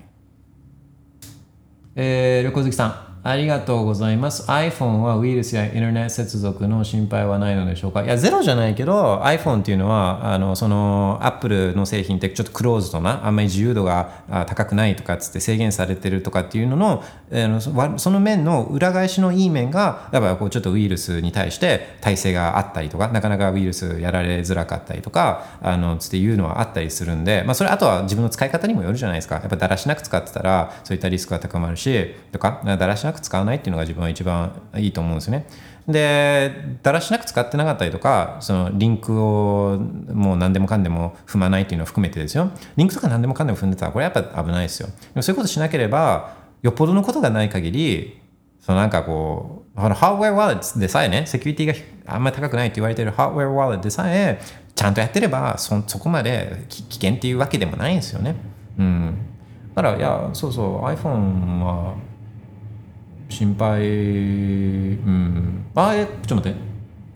[1.96, 4.50] えー、旅行好きさん、ありがとうございます。
[4.50, 8.04] iPhone はウイルスやインターネット接続の心配はないのでしょうか？
[8.04, 29.36] いや、ゼロじゃないけど、iPhone っていうのは、あの、その、Apple の製品ってちょっとクローズドな、あんまり自由度が高くないとかっつって制限されてるとかっていうのの、あのそわその面の裏返しのいい面が、やっぱこうちょっとウイルスに対して耐性があったりとか、なかなかウイルスやられづらかったりとか、あの、つっていうのはあったりするんで、まあ、それあとは自分の使い方にもよるじゃないですか。
[29.36, 35.48] やっぱだらしなく使ってたら、そういったリスクが高まるし、とか、だらしなく使わないっていうのが自分は一番いいと思うんですね。
[35.88, 36.52] で、
[36.84, 39.78] だらしなく使ってなかったりとか、そのリンクを
[40.12, 42.52] もう何でもかんでも踏まないっていうのを含めてですよ。
[42.76, 44.88] リンクとか何でもかんでも踏んでたら、これやっぱ危ないですよ。
[44.88, 48.20] でもそういうことしなければ、よっぽどのことがない限り、
[48.60, 54.42] そのなんかこう、ハードウェアワレットでさえね、セキュリティがあんまり高くないって言われてるハードウェアワレットでさえ、
[54.76, 58.36] ちゃんとやってればそ、そこまで危険っていうわけでもないんですよね。
[58.78, 59.18] うん。
[59.74, 61.96] だから、いや、そうそう、iPhone は、
[63.30, 65.66] 心配、うん。
[65.76, 66.60] あ、え、ちょっと待って。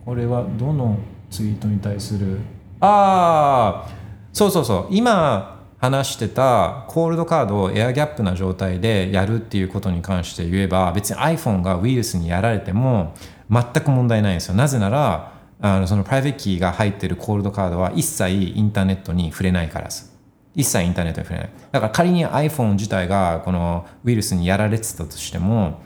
[0.06, 0.98] これはどの
[1.30, 2.40] ツイートに対する？
[2.80, 3.90] ああ、
[4.34, 4.88] そうそうそう。
[4.90, 13.14] 今話してたコールドカードをエアギャップな状態でやるっていうことに関して言えば、別に iPhone がウイルスにやられても
[13.50, 14.56] 全く問題ないんですよ。
[14.56, 20.12] なぜなら、あのそのプライベートキーが入ってるコールドカードは一切インターネットに触れないからです。
[20.56, 21.50] 一切インターネットに触れない。
[21.72, 25.82] だから仮に iPhone 自体がこのウイルスにやられてたとしても、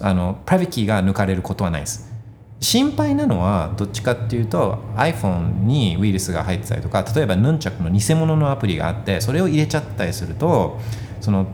[0.00, 2.12] あのプライベートキーが抜かれることはないです。
[2.60, 10.80] 心配なのはどっちかっていうと iPhone にウイルスが入ってたりとか例えばヌンチャクの偽物のアプリがあってそれを入れちゃったりすると
[11.20, 11.46] その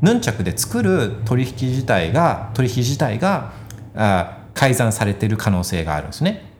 [0.00, 3.52] ヌンチャクで作る取引自体が取引自体が
[3.94, 6.50] あ改ざんされてる可能性があるんですね。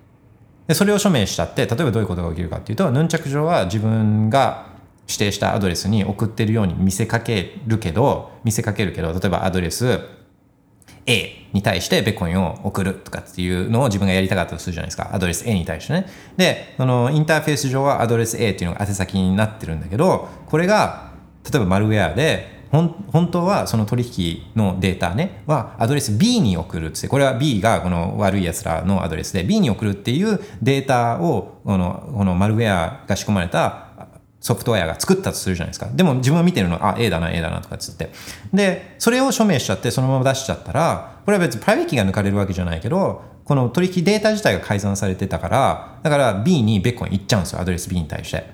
[0.68, 4.66] でそれを署名しちゃって例えばどういうことが起きるかっていうとヌンチャク上は自分が
[5.08, 10.00] 指定したアドレスに送ってるように見せかけるけど見せかけるけど例えばアドレス
[11.06, 15.10] A に対してビットコインを送るとかっていうのを自分がやりたかったとするじゃないですか。
[15.12, 16.06] アドレス A に対してね。
[16.36, 21.12] で、そのインターフェース上はアドレス A っていうのが宛先になってるんだけど、これが
[21.50, 33.91] 例えばマルウェアで、本当はその取引のデータね、はアドレス B に送るっつって、これは B がこの悪い奴らのアドレスで、B に送るっていうデータを、このこのマルウェアが仕込まれた
[34.42, 35.88] ソフトウェアが作ったとするじゃないですか。
[35.94, 38.10] でも自分は見てるのは、あ、A だな、A だなとかつって。
[38.52, 48.44] で、それを署名しちゃって、そのまま出しちゃったら、これは別にプライベートキーが抜かれるわけじゃないけど、この取引データ自体が改ざんされてたから、だから B にビットコイン行っちゃうんですよ、アドレス B に対して。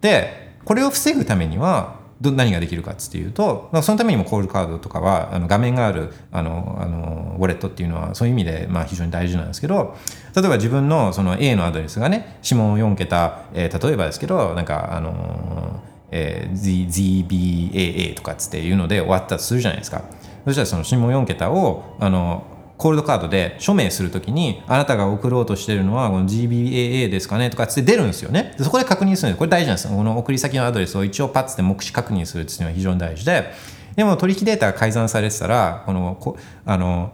[0.00, 9.96] で、これを防ぐためには、ど何ができるかっていうと、まあ、そのためにもコールカードとかはあの画面があるあのあのウォレットっていうのはそういう意味でまあ非常に大事なんですけど
[10.36, 15.82] 例えば自分のその A のアドレスがね指紋4桁、えー例えばですけどなんかあの
[16.12, 16.86] えー Z-
[17.28, 20.02] ZBAA とかっつっていうので終わったとするじゃないですか。
[20.44, 22.44] そしたらその指紋4桁をあの
[22.82, 28.56] コールドカードで署名するときに、あなたが送ろうとしてるのは、この GBAA ですかねとかって出るんですよね。
[28.58, 29.38] そこで確認するんです。
[29.38, 29.88] これ大事なんです。
[29.88, 33.52] この送り先のアドレスを一応パッつって目視確認するっていうのは非常に大事で、
[33.94, 36.36] でも取引データが改ざんされてたら、この、こ
[36.66, 37.12] あの、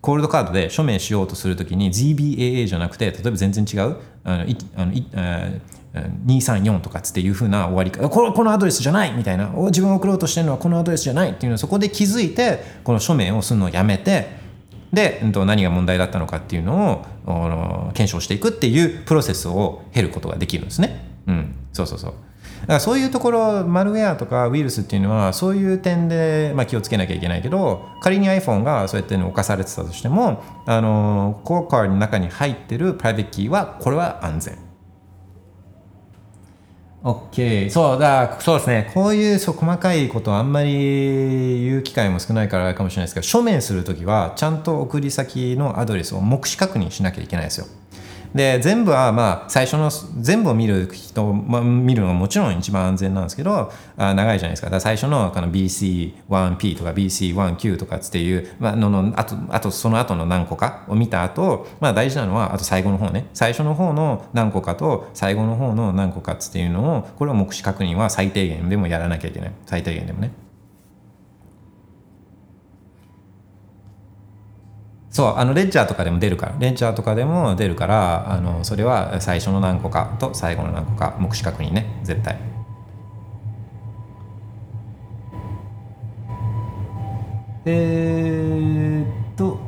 [0.00, 5.50] コールドカードで署名しようとするときに ZBAA じゃなくて、例えば全然違う、あのいあのいあ
[6.26, 14.39] 234とかつっていうふうな終わり方このこのアドレスじゃないみたいな自分が送ろうとしてるのはこのアドレスじゃないっていうのをそこで気づいてこの署名をするのをやめて
[14.92, 21.04] で、うんと何が問題だったのかっていうのを検証していくっていうプロセスを経ることができるんですね。
[21.26, 22.14] うん、そうそうそう。
[22.62, 34.69] だからそういうところマルウェアとかウイルスっていうのはそういう点で、まあ、気をつけなきゃいけないけど仮に iPhone がそうやって侵されてたとしてもあのコアカーの中に入ってる private key はこれは安全
[37.02, 38.90] OK そうだそうですね。
[38.92, 47.66] こういうそう細かいことあんまり言う機会も少ないからかもしれないですけど署名するときはちゃんと送り先のアドレスを目視確認しなきゃいけないですよ。
[48.34, 49.90] で全部はまあ最初の
[50.20, 54.66] 全部を見る人、まあ、見るのがもちろん一番安全なんですけどあ長いじゃないですか。
[54.66, 63.26] だから最初のの BC1P とか BC1Q とかっていう、まあ、ののあとあとその後の何個かを見た後、まあ大事なのはあと最後の方ね。
[63.34, 69.52] 最初の方の何個かと最後の方の何個かっていうのをこれを目視確認は最低限でもやらなきゃいけない。
[69.66, 70.32] 最低限でもね。
[75.10, 76.54] そうあのレッジャーとかでも出るから。
[76.58, 82.00] レンジャーとかでも出るからあのそれは最初の何個かと最後の何個か目視確認ね。
[82.04, 82.38] 絶対。
[87.66, 89.58] えー、っと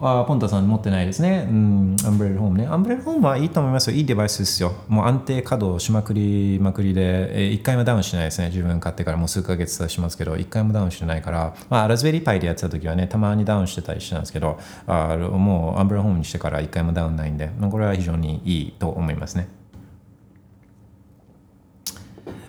[0.00, 1.46] あポンタさん持ってないですね。
[1.48, 2.66] うん、アンブレルホームね。
[2.66, 3.96] アンブレルホームはいいと思いますよ。
[3.96, 4.72] いいデバイスですよ。
[4.88, 8.48] もう安定稼働しまくりまくりで、えー、1回もダウンしないですね。
[8.48, 19.48] 自分買ってからもう数ヶ月経ちますけど、1回もダウンしてないから、まあ、ラズベリーパイでやってた時はね、たまにダウンしてたりしてたんですけど、あもう Umbrel Home にしてから1回もダウンないんで、まあこれは非常にいいと思いますね。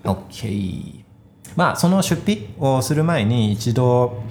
[0.04, 1.00] OK。
[1.56, 4.24] まあ、その出費をする前に一度、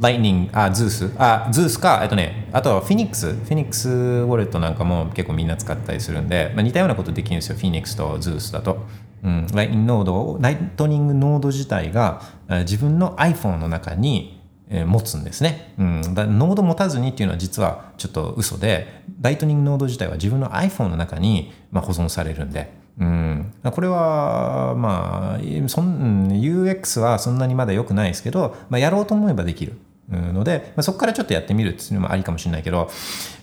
[0.00, 8.86] Lightning、あ、 Zeus、あ、 Zeus か、えっとね、あとはフィニックス、フィニックスウォレットなんかも結構みんな使ったりするんで、まあ、似たようなことできるんですよ、フィニックスとズースだと。
[9.24, 14.36] うん、 Lightning ノードを、 Lightning ノード自体が自分の iPhone の中に
[14.68, 29.74] えー持つんですね、うん、だノード持たずにっていうのは実はちょっと嘘でライトニングノード自体は自分の iPhone の中に、まあ、保存されるんで、うん、これはまあそんうん UX はそんなにまだ良くないですけど、まあ、やろうと思えばできる。
[30.08, 32.88] ので、まあ、そこからちょっとやってみるっていうのもありかもしれないけど、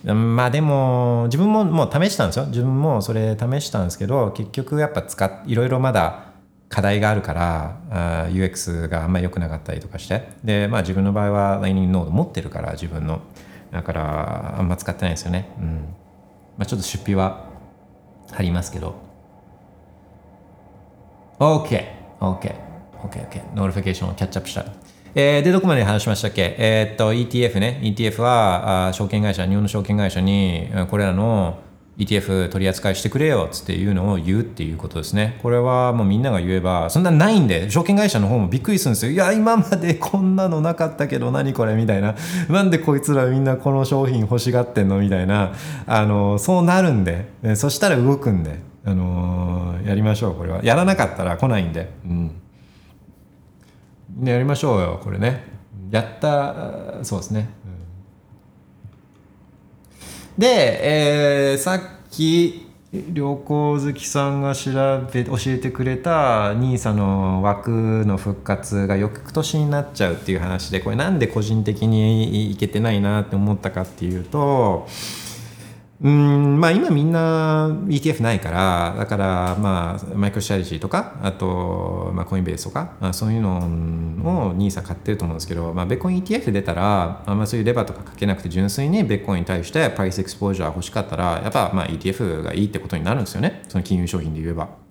[0.04, 2.46] まあでも自分ももう試したんですよ。
[2.46, 6.32] 自分もそれ試したんですけど結局やっぱ使っいろいろまだ
[6.68, 10.28] 課題があるから UX があんまり良くなかったりとかして。
[10.42, 13.20] でまあ自分の場合は Lightning ノード持ってるから自分の。
[13.70, 15.50] だからあんま使ってないですよね。
[15.58, 15.66] うん。
[16.56, 17.46] まあちょっと出費は
[18.32, 18.94] 張りますけど。
[21.38, 21.68] OK
[22.20, 22.54] OK
[23.02, 24.64] OK OK notification をキャッチアップした
[25.14, 26.56] えーでどこまで話しましたっけ？
[26.58, 31.58] えーっと ETF ね ETF はあ証券会社日本の証券会社にこれらの
[31.96, 35.38] ETF 取り扱いしてくれよっつっていうのを言うっていうことですね。
[35.42, 39.12] これはもうみんなが言えば、そんなないんで、証券会社の方もびっくりするんですよ。
[39.12, 42.16] いや、今までこんなのなかったけど、何これみたいな。
[42.48, 45.52] なんでこいつらみんなこの商品欲しがってんのみたいな。
[45.86, 50.64] あの、そうなるんで、そしたら動くんで、あのやりましょう、これは。
[50.64, 51.90] やらなかったら来ないんで。
[52.04, 52.30] うん。
[54.16, 55.44] ね、やりましょうよ、これね。
[55.90, 57.48] やった、そうですね。
[57.66, 57.74] うん
[60.38, 61.80] で、えーさっ
[62.10, 64.70] き旅行好きさんが調
[65.12, 74.86] べ教えてくれた NISA の枠の復活が翌年になっちゃうっていう話でこれなんで個人的にいけてないなって思ったかっていうと
[76.04, 94.83] うんまあ今みんな ETF ないからだからまあマイクロストラジーとかあと、まあ、コインベースとかあそういうのを NISA 買ってると思うんですけど、まあ、ベッコイン ETF 出たらあんまそういうレバーとかかけなくて純粋にベッコインに対してプライスエクスポージャー欲しかったらやっぱまあ ETF がいいってことになるんですよねその金融商品で言えば。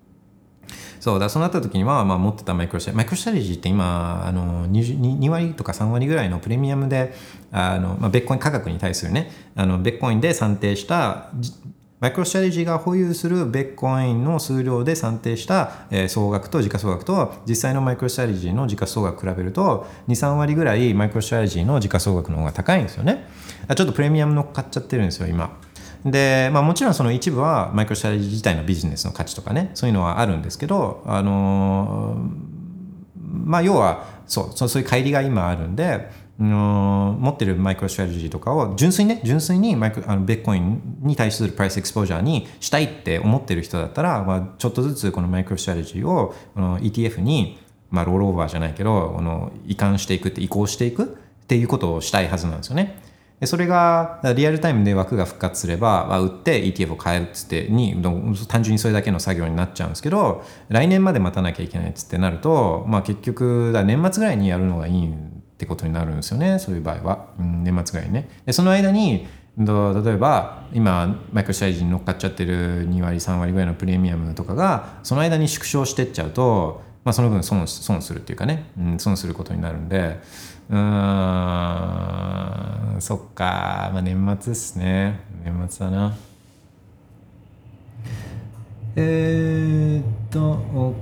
[1.03, 7.13] そうだそうなった時には、まあ、持ってたマイクロスマイクロストラテジーって今あの 2, 2割とか3割ぐらいのプレミアムで
[7.51, 11.30] あの、まあ、ビットコイン価格に対するねあのビットコインで算定した
[11.99, 23.27] マイクロストラテジーが保有するビットコインの数量で算定した、えー総額と時価総額と実際のマイクロストラテジーの時価総額比べると23割ぐらいマイクロストラテジーの時価総額の方が高いんですよね。
[23.75, 25.59] ちょっとプレミアム乗っかっちゃってるんですよ今。
[26.05, 32.17] で、まあ、もちろんその一部はマイクロストラテジー自体のビジネスの価値とかねそういうのはあるんですけど、あの
[33.15, 36.09] まあ、要はそうそういう乖離が今あるんで、
[36.39, 47.59] の持ってるマイクロストラテジーとかを純粋にね純粋にマイクあのビットコインに対する price exposure にしたいって思ってる人だったら、まあ、ちょっとずつこのマイクロストラテジーをこの ETF に、
[47.91, 52.99] まあ、ロールオーバーじゃないけどこの移管していくって移行していくっていうことをしたいはずなんですよね。
[53.45, 58.01] それがリアルタイムで枠が復活すれば、まあ、売って ETF を買えるっつってに
[58.47, 65.15] 単純にそれだけの作業になっちゃうんですけど来年まで待たなきゃいけないっつってなると、まあ、結局だ年末ぐらいにやるのがいいっ
[65.57, 68.30] てことになるんですよねそういう場合は、うん、年末ぐらいにね。
[68.45, 69.64] でその間に例
[70.14, 80.19] えば今マイクロストラテジに乗っかっちゃってる2割3割ぐらいのプレミアムとかがその間に縮小してっちゃうと、まあ、その分損損するっていうかね、うん、損することになるんで
[80.69, 80.77] うー
[82.98, 83.02] ん。
[83.02, 85.19] そっか、まあ、年末ですね。
[85.44, 86.15] 年末だな。
[88.95, 90.56] えー、っと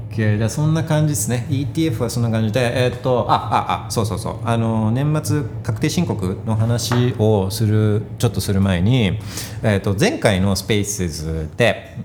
[0.09, 1.45] OK じゃあそんな感じですね。
[1.49, 2.85] ETF はそんな感じで。
[2.85, 4.35] えー、っとあああそうそうそう。
[4.45, 9.19] あの年末確定申告の話をするちょっとする前に、
[9.61, 11.97] えー、っと前回のスペースズで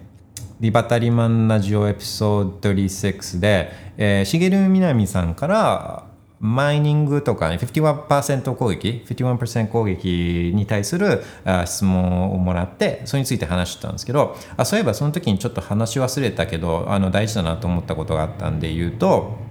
[0.59, 6.05] リバタリマンラジオエピソード36で、えー、しげるみなみさんから
[6.39, 11.23] マイニングとかね、51%攻撃、51%攻撃に対する
[11.65, 19.47] 質問をもらって、それについて話してたんですけど、あそういえばその時にちょっと話し忘れたけど、あの大事だなと思ったことがあったんで言うと、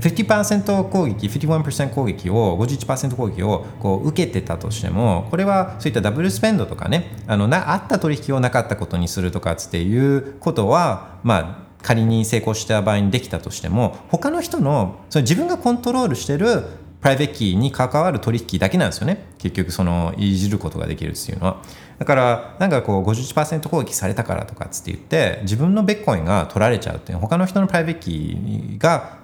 [0.00, 16.64] 50%攻撃、51%攻撃を、51%攻撃をこう受けてたとしても、これはそういったダブルスペンドとかね、あのなあった取引をなかったことにするとかっていうことは、まあ、仮に成功した場合にできたとしても、他の人のその自分がコントロールしてる
[17.00, 19.24] private key に関わる取引だけなんですよね。
[19.38, 21.62] 結局そのいじることができるっていうのは。
[21.98, 29.18] だからなんかこう51%攻撃されたからとかっつって言って自分のビットコインが取られちゃうっていう他の人の private key が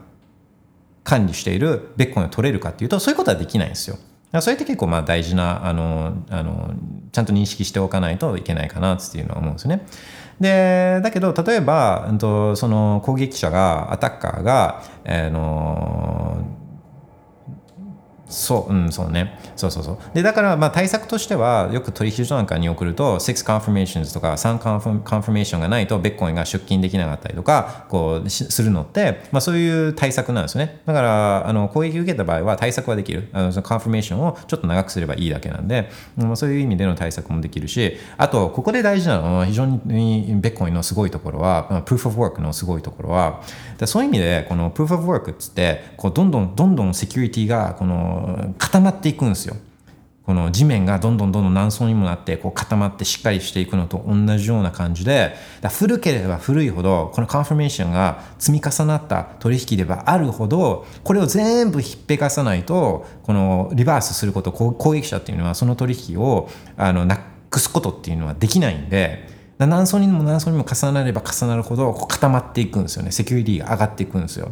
[1.05, 3.97] 管理しているビットコインを取れるかっていうとそういうことはできないんですよ。
[3.97, 6.75] だからそれって結構まあ大事なあのあの
[7.13, 9.87] ちゃんと認識しておかないといけないかなっていうのは思うんですよね。
[10.41, 16.37] でだけど例えば、うんと、その攻撃者がアタッカーが、あの
[18.29, 19.39] そう、うん、そうね。
[19.55, 19.99] そうそうそう。
[20.13, 24.59] で、だから、まあ、対策としては、よく取引所なんかに送ると、6 confirmations とか3
[25.03, 30.81] confirmation がないと、ベッコインが出金できなかったりとか、こう、するのって、まあ、そういう対策なんですよね。
[30.87, 33.29] だから、あの、攻撃受けた場合は対策はできる。
[33.33, 43.41] あの、その confirmation をちょっと長くすればいいだけなんで、うんそういう意味での対策もできるし、あと、ここで大事なのは、非常にベッコインのすごいところは、まあ proof of work のすごいところは、
[43.79, 49.57] でそういう意味で、この proof of work っつって、こう、どんどん、どんどんセキュリティが、この、固まっていくんですよ。
[50.27, 73.11] この地面がどんどんどんどん何層にもなってこう固まってしっかりしていくのと同じような感じでだ古ければ古いほどこのカンファメーションが積み重なった取引ではあるほどこれを全部ひっぺかさないとこのリバースすること攻撃者っていうのはその取引をあのなくすことっていうのはできないんで何層にも何層にも重なれば重なるほど固まっていくんですよね。
[73.11, 74.51] セキュリティが上がっていくんですよ。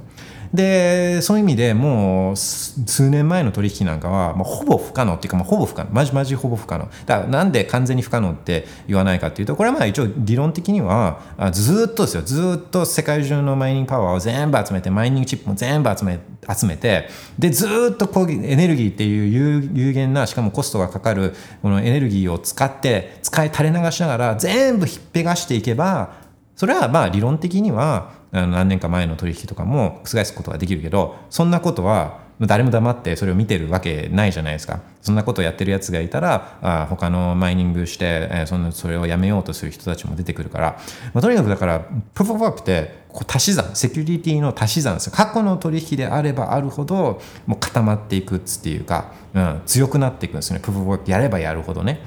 [0.54, 5.90] でそういう意味でもう数年前の取引なんかはもうほぼ不可能っていうかもうほぼ不可能。
[5.90, 6.88] マジマジほぼ不可能。
[7.06, 12.22] だからなんで完全に不可能って言わないかっていうとこれはまあ一応理論的にはあずっとですよ。
[12.22, 16.20] ずっと世界中のマイニングパワーを全部集めてマイニングチップも全部集め
[16.56, 26.22] 集めてでずっとこうエネルギーっていう有有限なしかもコストがかかるこのエネルギーを使って使い垂れ流しながら全部ひっぺがしていけば
[26.54, 34.80] それはまあ理論的にはあの何年か前の取引とかも覆すことができるけどそんなことは誰も黙ってそれを見てるわけないじゃないですか。
[35.02, 40.80] そんなことをやってるやつがいたらあ他のマイニングして、えーそのそれをやめようとする人たちも出てくるから、
[41.12, 41.80] まあ、とにかくだから
[42.14, 50.62] プロフォーワークってこう足し算セキュリティの足し算です過去の取引であればあるほどもう固まっていくっていうか、うん、強くなっていくんですよね。
[50.64, 52.00] プロフォーワークやればやるほどね。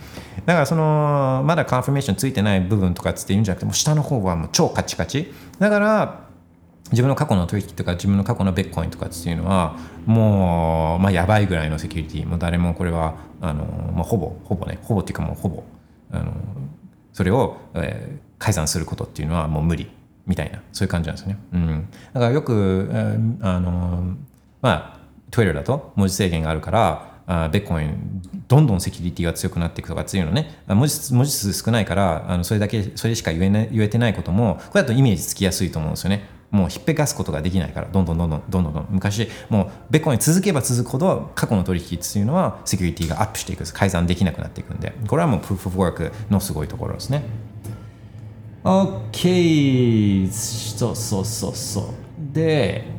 [0.45, 5.33] だからそのまだカンファメーションついてない部分とかつって言うんじゃなくてもう下の方はもう超カチカチ。
[5.59, 6.27] だから
[6.91, 9.75] 自分の過去の取引とか自分の過去のベッコインとかっていうのは
[10.05, 12.27] もう、まあ、やばいぐらいのセキュリティ。
[12.27, 14.79] もう誰もこれはあの、まあ、ほぼほぼね。
[14.84, 15.63] ほぼっていうかもうほぼ。
[16.11, 16.34] あの
[17.13, 19.89] それを、えー改ざんすることっていうのはもう無理。
[20.27, 20.61] みたいな。
[20.71, 21.39] そういう感じなんですよね。
[21.53, 24.15] うん、だからよく、えーあの
[24.61, 24.99] まあ
[25.31, 30.61] Twitter だと文字制限があるからあベッコインどんどんセキュリティが強くなっていくとかっていうのね。
[30.67, 36.37] 文字文字数少ないからあのそれだけそれしか言えない言えてないこともこれだとイメージつきやすいと思うんですよね。
[36.49, 44.93] もうひっぺかすことができないからどんどんどんどんどんどんどん昔もうベッコイン続けば続くほど過去の取引っていうのはセキュリティがアップしていく改ざんできなくなっていくんで。
[45.07, 47.23] これはもうプーフ・オブ・ワークのすごいところですね。
[48.63, 52.33] OK そうそうそうそう。
[52.33, 52.97] で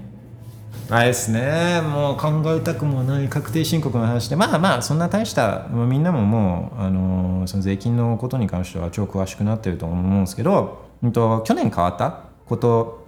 [0.90, 1.82] あれですね。
[1.82, 4.36] もう考えたくもない確定申告の話で。
[4.36, 12.24] まあまあそんな大したみんなももう、あのその税金のことに関しては超詳しくなってると思うんですけど、うん、と去年変わった？
[12.47, 13.06] こと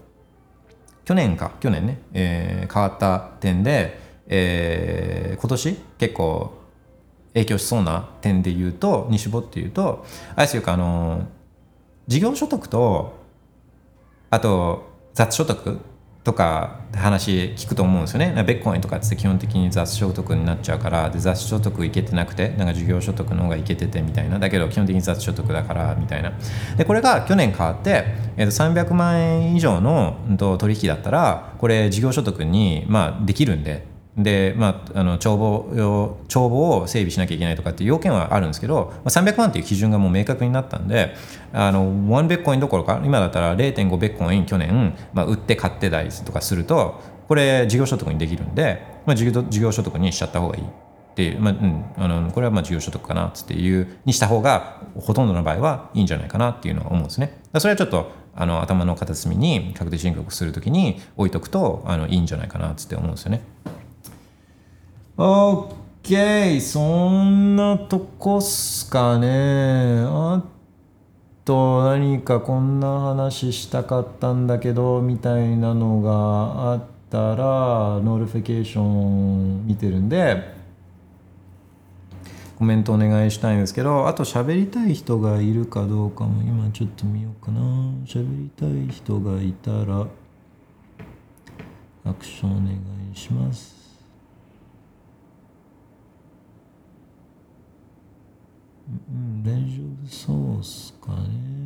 [1.07, 1.53] 去年か？
[1.59, 5.77] 去年ね、えー変わった点で、えー今年？
[5.97, 6.53] 結構
[7.33, 10.05] 影響しそうな点で言うとに絞って言うと
[10.35, 11.29] あれですよあの
[12.07, 13.15] 事業所得と
[14.29, 15.79] あと雑所得
[16.23, 18.35] とか話聞くと思うんですよね。
[18.47, 24.39] ベッコインとかって基本的に雑所得になっちゃうからで雑所得いけてなくてなんか事業所得の方がいけててみたいな。
[24.39, 26.33] だけど基本的に雑所得だからみたいな。
[26.77, 28.05] でこれが去年変わって、
[28.37, 33.90] えー、と300万円以上の、と、取引だったらこれ事業所得に、まあ、できるんで。
[34.17, 41.15] で、まあ、あの帳簿帳簿を整備しなきゃいけないとかっていう要件はあるんですけど、まあ、300万っていう基準がもう明確になったんで
[41.53, 57.39] あの1ベッコインどころか今だったら0.5ベッコイン去年、まあ、売って買ってたりとかするとこれ事業所得にできるんで、まあ、事業事業所得にしちゃった方がいいっていう、まあうん、あのこれはまあ事業所得かなっていうにした方がほとんどの場合はいいんじゃないかなっていうのは思うんですね。
[57.59, 63.43] それはちょっとあの頭の片隅に確定申告するときに置いとくとあのいいんじゃないかなって思うんですよね。
[65.23, 70.03] OK そんなとこっすかね。
[70.07, 70.43] あ
[71.45, 80.55] と何かこんな話したかったんだけどみたいなのがあったら notification 見てるんで
[82.59, 87.61] コメントお願いしたいんですけどあと喋りたい人がいるかどうかも今ちょっと見ようかな。
[88.07, 90.07] 喋りたい人がいたら
[92.07, 92.73] アクションお願
[93.13, 93.80] いします。
[99.09, 101.61] うん、大丈夫そうっすかね。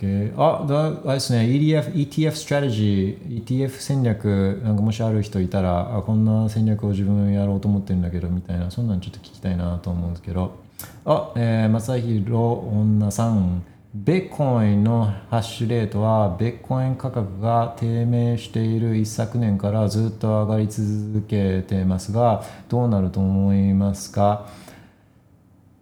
[0.00, 0.32] OK。
[0.36, 10.56] あ、だあれですね、EDF、ETF ストラテジー、ETF 戦略、なんかもしある人いたら、あ、こんな戦略を自分やろうと思ってるんだけど、みたいな、そんなんちょっと聞きたいなと思うんですけど。
[11.04, 13.62] あ、えー、正弘女さん。
[13.94, 24.50] ベッコインのハッシュレートはベッコイン価格が低迷している一昨年からずっと上がり続けていますがどうなると思いますか、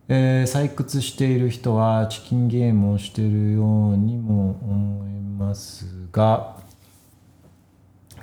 [0.09, 6.57] えー採掘している人はチキンゲームをしているようにも思いますが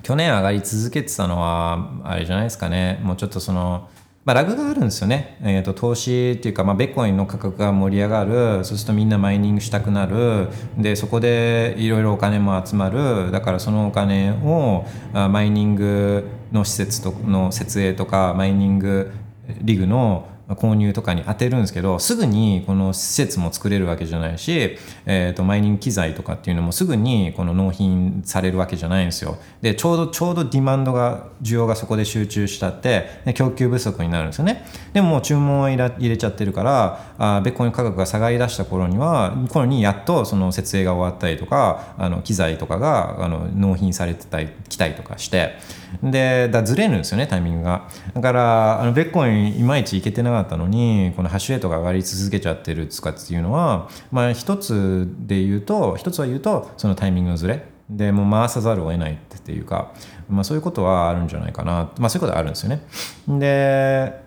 [0.02, 3.00] 去年上がり続けてたのはあれじゃないですかね。
[3.02, 3.88] もうちょっとその、
[4.24, 10.48] まあ、ラグがあるんですよね、えー、と投資っていうか、まあ、ベッコインの価格が盛り上がるそうするとみんなマイニングしたくなる。
[10.78, 13.30] でそこでいろいろお金も集まる。
[13.30, 19.12] だからそのお金をあマイニングの施設との設営とかマイニング
[19.60, 24.76] リグの購入とかに当てるんですけどすぐにこの施設も作れるわけじゃないし、
[25.06, 29.38] えー、とマイニング機材とかっていうのもすぐにこの納品されるわけじゃないんですよ。
[29.62, 34.66] でちょうどちょうどディマンドが需要がそこで集中したってで供給不足になるんですよね。
[34.92, 45.54] でも注文を入れ入れちゃってるからあベッコイン価格が下がりだした頃には頃にやっとその設営が終わったりとかあの機材とかがあの納品されてたり来たりとかして。
[46.02, 47.88] でだずれるんですよねタイミングが。
[48.14, 59.92] だからあのベッコインいまいちいけてなかっったのにこのハッシュレートが上がり続けちゃってるとかっていうのはまあ一つで言うと一つは言うとそのタイミングのずれでもう回さざるを得ないっていうか、
[60.28, 61.92] まあ、そういうことはあるんじゃないかな。
[61.98, 62.80] まあそういうことはあるんですよね。
[63.28, 64.23] で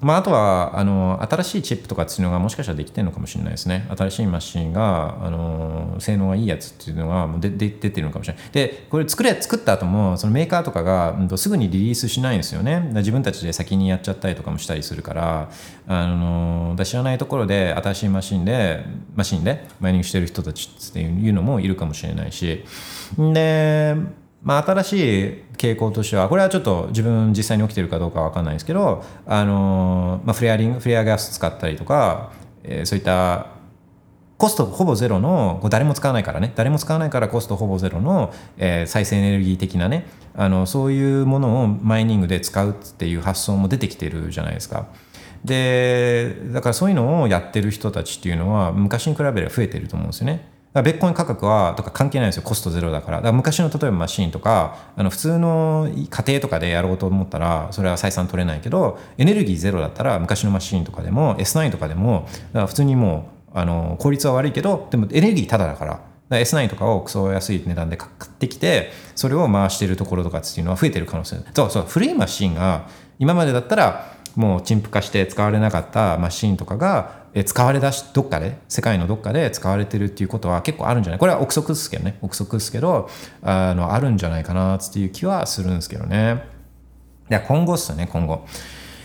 [0.00, 3.86] まあ、あとはあの新しいチップとかっていうのがもしかしたらできてるのかもしれないですね。
[3.96, 8.42] 新しいマシンがあの性能がいいやつっていうのがでで出てるのかもしれない。
[8.52, 12.90] でこれ作れ作った後もそのメーカーとかが、うんとすぐにリリースしないんですよね。
[12.94, 15.50] 自分たちで先にやっちゃったりとかもしたりするから
[15.88, 18.84] あの知らないところで新しいマシンで
[19.16, 22.64] マシンでマイニングしてる人たちっていうのもいるかもしれないし。
[23.18, 23.96] で
[24.42, 24.92] まあ、新し
[25.28, 32.32] い傾向としてはこれはちょっと自分実際に起きてるかどうかは分かんないですけどあの、まあ、フレアリングフレアガス使ったりとか、
[32.62, 33.58] えーそういった
[34.38, 40.06] コストほぼゼロのこ誰も使わないからね誰も使わないからコストほぼゼロの、えー再生エネルギー的なね
[40.36, 44.86] あのそういうものをマイニングで使うっていう発想も出てきてるじゃないですか。
[45.44, 50.48] でだからそういうのをやってる人たちっていうのは昔に比べれば増えてると思うんですよね。
[50.72, 52.42] だからベッコイン価格はとか関係ないんですよ。
[52.42, 53.16] コストゼロだから。
[53.18, 65.92] だから昔の例えばマシンとかあの普通の家庭とかでやろうと思ったらそれは採算取れないけどエネルギーゼロだったら昔のマシンとかでも S9 とかでも普通にもうあの効率は悪いけどでもエネルギータダだから。
[65.92, 71.36] だから S9 とかをクソ安い値段で買ってきてそれを回してるところとかっていうのは増えてる可能性。
[71.54, 72.86] そうそう古いマシンが
[73.18, 81.18] 今までだったらもう陳腐化して使われなかったマシンとかが使われだしどっかで世界のどっかで使われてるっていうことは結構あるんじゃない？
[81.18, 82.18] これは憶測ですけどね。
[82.22, 83.08] 憶測ですけど
[83.42, 86.42] あのあるんじゃないかなっていう気はするんですけどね。
[87.30, 88.46] いや今後っすよね今後。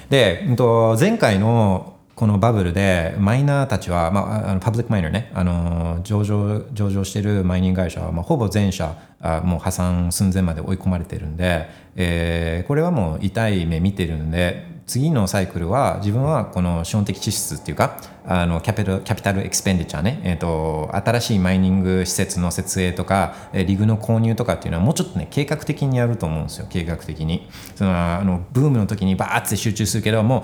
[0.09, 5.31] で、うんと、前回のこのバブルでマイナーたちは、まあ、あのパブリックマイナーね。
[5.33, 26.67] あの上場上場してるマイニング会社は、まあ、ほぼ全社あもう破産寸前まで追い込まれてるんで、えーこれはもう痛い目見てるんで次のサイクルは自分はこの資本的支出っていうかあのキャピタルキャピタルエクスペンディチャーね、えー、と新しいマイニング施設の設営とかえリグの購入とかっていうのはもうちょっとね計画的にやると思うんですよ。
[26.69, 27.49] 計画的に。
[27.75, 30.43] そのあのブームの時にバーッて集中するけどもう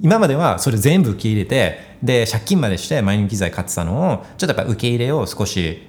[0.00, 5.86] 今まではそれ全部受け入れてで借金までしてマイニング機材買ってたのをちょっとやっぱ受け入れを少し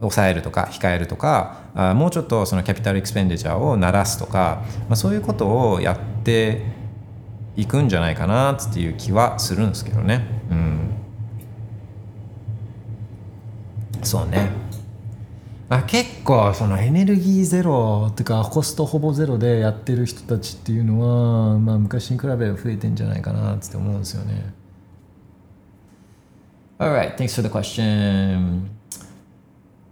[0.00, 6.62] 抑えるとか控えるとかあもうちょっとそのキャピタルエクスペンディチャーを鳴らすとか、まあ、そういうことをやって
[7.58, 10.90] いくんじゃないかなっていう気はするんですけどねうん
[14.02, 14.50] そうね
[15.68, 24.54] あ結構そのエネルギーゼロっていうかコストほぼゼロでやってる人たちっていうのは、まあ、昔に比べ増えてんじゃないかなって思うんですよね。
[26.78, 28.77] Alright, thanks for the question.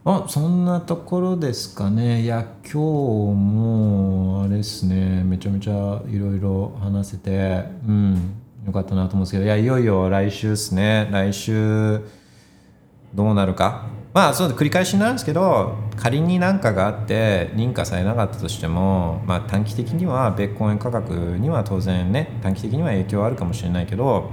[0.09, 2.23] あそんなところですかね。
[2.23, 8.35] いや、今日もあれですね、めちゃめちゃいろいろ話せて、うん、
[8.65, 11.09] よかったなと思うんですけど、いや、いよいよ来週ですね。
[11.11, 12.01] 来週、
[13.15, 13.87] どうなるか。
[14.17, 24.33] まあそう繰り返しになるんですけど仮に何かがあって認可されなかったとしても、まあ、短期的にはベッコイン価格には当然ね短期的には影響はあるかもしれないけど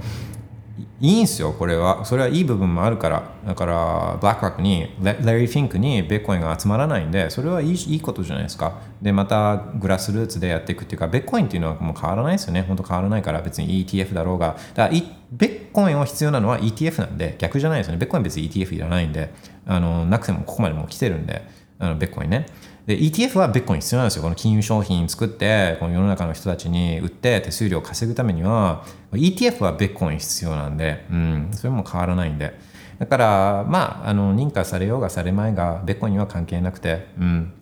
[1.00, 2.04] いいんすよこれは。
[2.04, 3.30] それはいい部分もあるから。
[3.44, 8.80] だからブラックロックにレリー・フィンクにベッコインが集まらないんでそれはいいいいことじゃないですか。
[9.02, 12.62] でまたグラスルーツでやっていくっていうかベッコインっていうのはもう変わらないですよね。
[12.62, 14.56] 本当変わらないから別に ETF だろうが。
[14.74, 15.00] だから
[15.32, 17.98] ベッコインを必要なのは ETF なんで逆じゃないですよね。
[17.98, 19.32] ベッコイン別に ETF いらないんで。
[19.66, 21.42] あのなくてもここまでもう来てるんで。
[21.80, 22.46] あのベッコインね。
[22.86, 24.22] で ETF はベッコイン必要なんですよ。
[24.22, 32.58] この金融商品作ってこの世の中の人たちに売って手数料を稼ぐためには ETF はベッコイン必要なんで、うん、それも変わらないんで。
[32.98, 37.52] だからまああの認可されようがされまいがベッコインには関係なくて、うん、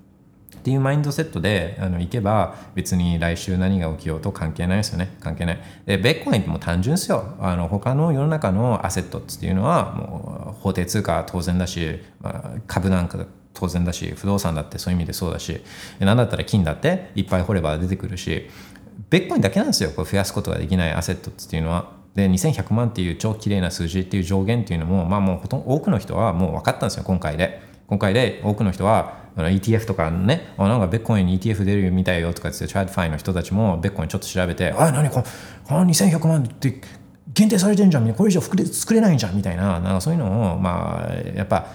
[0.56, 5.16] っていうマインドセットであのいけば別に来週何が起きようと関係ないですよね。
[5.20, 5.60] 関係ない。
[5.86, 7.34] でベッコインっても単純ですよ。
[7.40, 13.24] あの他の世の中のアセットっていうのはもう法定通貨は当然だし、まあ、株なんか
[13.54, 15.62] 当然だし不動産だってそういう意味でそうだし
[15.98, 18.48] 何だったら金だっていっぱい掘れば出てくるし
[19.10, 19.90] ビットコインだけなんですよ。
[19.90, 22.00] こう増やすことができないアセットっていうのは。
[22.14, 27.04] で2100万っていう超綺麗な数字っていう上限っていうのもまあもうほとんど多くの人はもう分かったんですよ。
[27.04, 27.62] 今回で。
[27.88, 35.10] 今回で多くの人は ETF とかねあなんかベッコインに ETF 出るみたいよとかってチャートファイの人たちもビットコインちょっと調べてあ何？
[35.10, 35.24] この
[35.64, 36.80] この2100万って
[37.34, 38.14] 限定されてんじゃん。
[38.14, 39.36] これ以上作れ作れないんじゃん。
[39.36, 39.80] みたいな。
[39.80, 41.66] なんかそういうのをまあやっぱ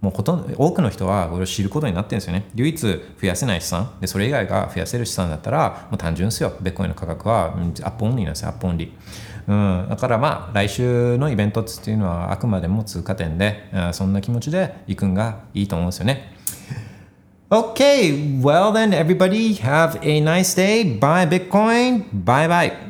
[0.00, 2.46] もうほとんど多くの人はこれを知ることになってるんですよね。
[2.54, 6.54] 唯一増やせない資産でそれ以外が増やせる資産だったらもう単純ですよ。
[6.60, 8.48] ビットコインの価格は up only なんですよ。
[8.48, 8.90] up only。
[9.48, 16.34] うん、だからまあ来週のイベントっていうのはあくまでも通過点でそんな気持ちで行くんがいいと思うんですよね。
[17.50, 20.98] Okay, well then everybody have a nice day.
[21.00, 22.04] Bye Bitcoin.
[22.24, 22.89] Bye bye.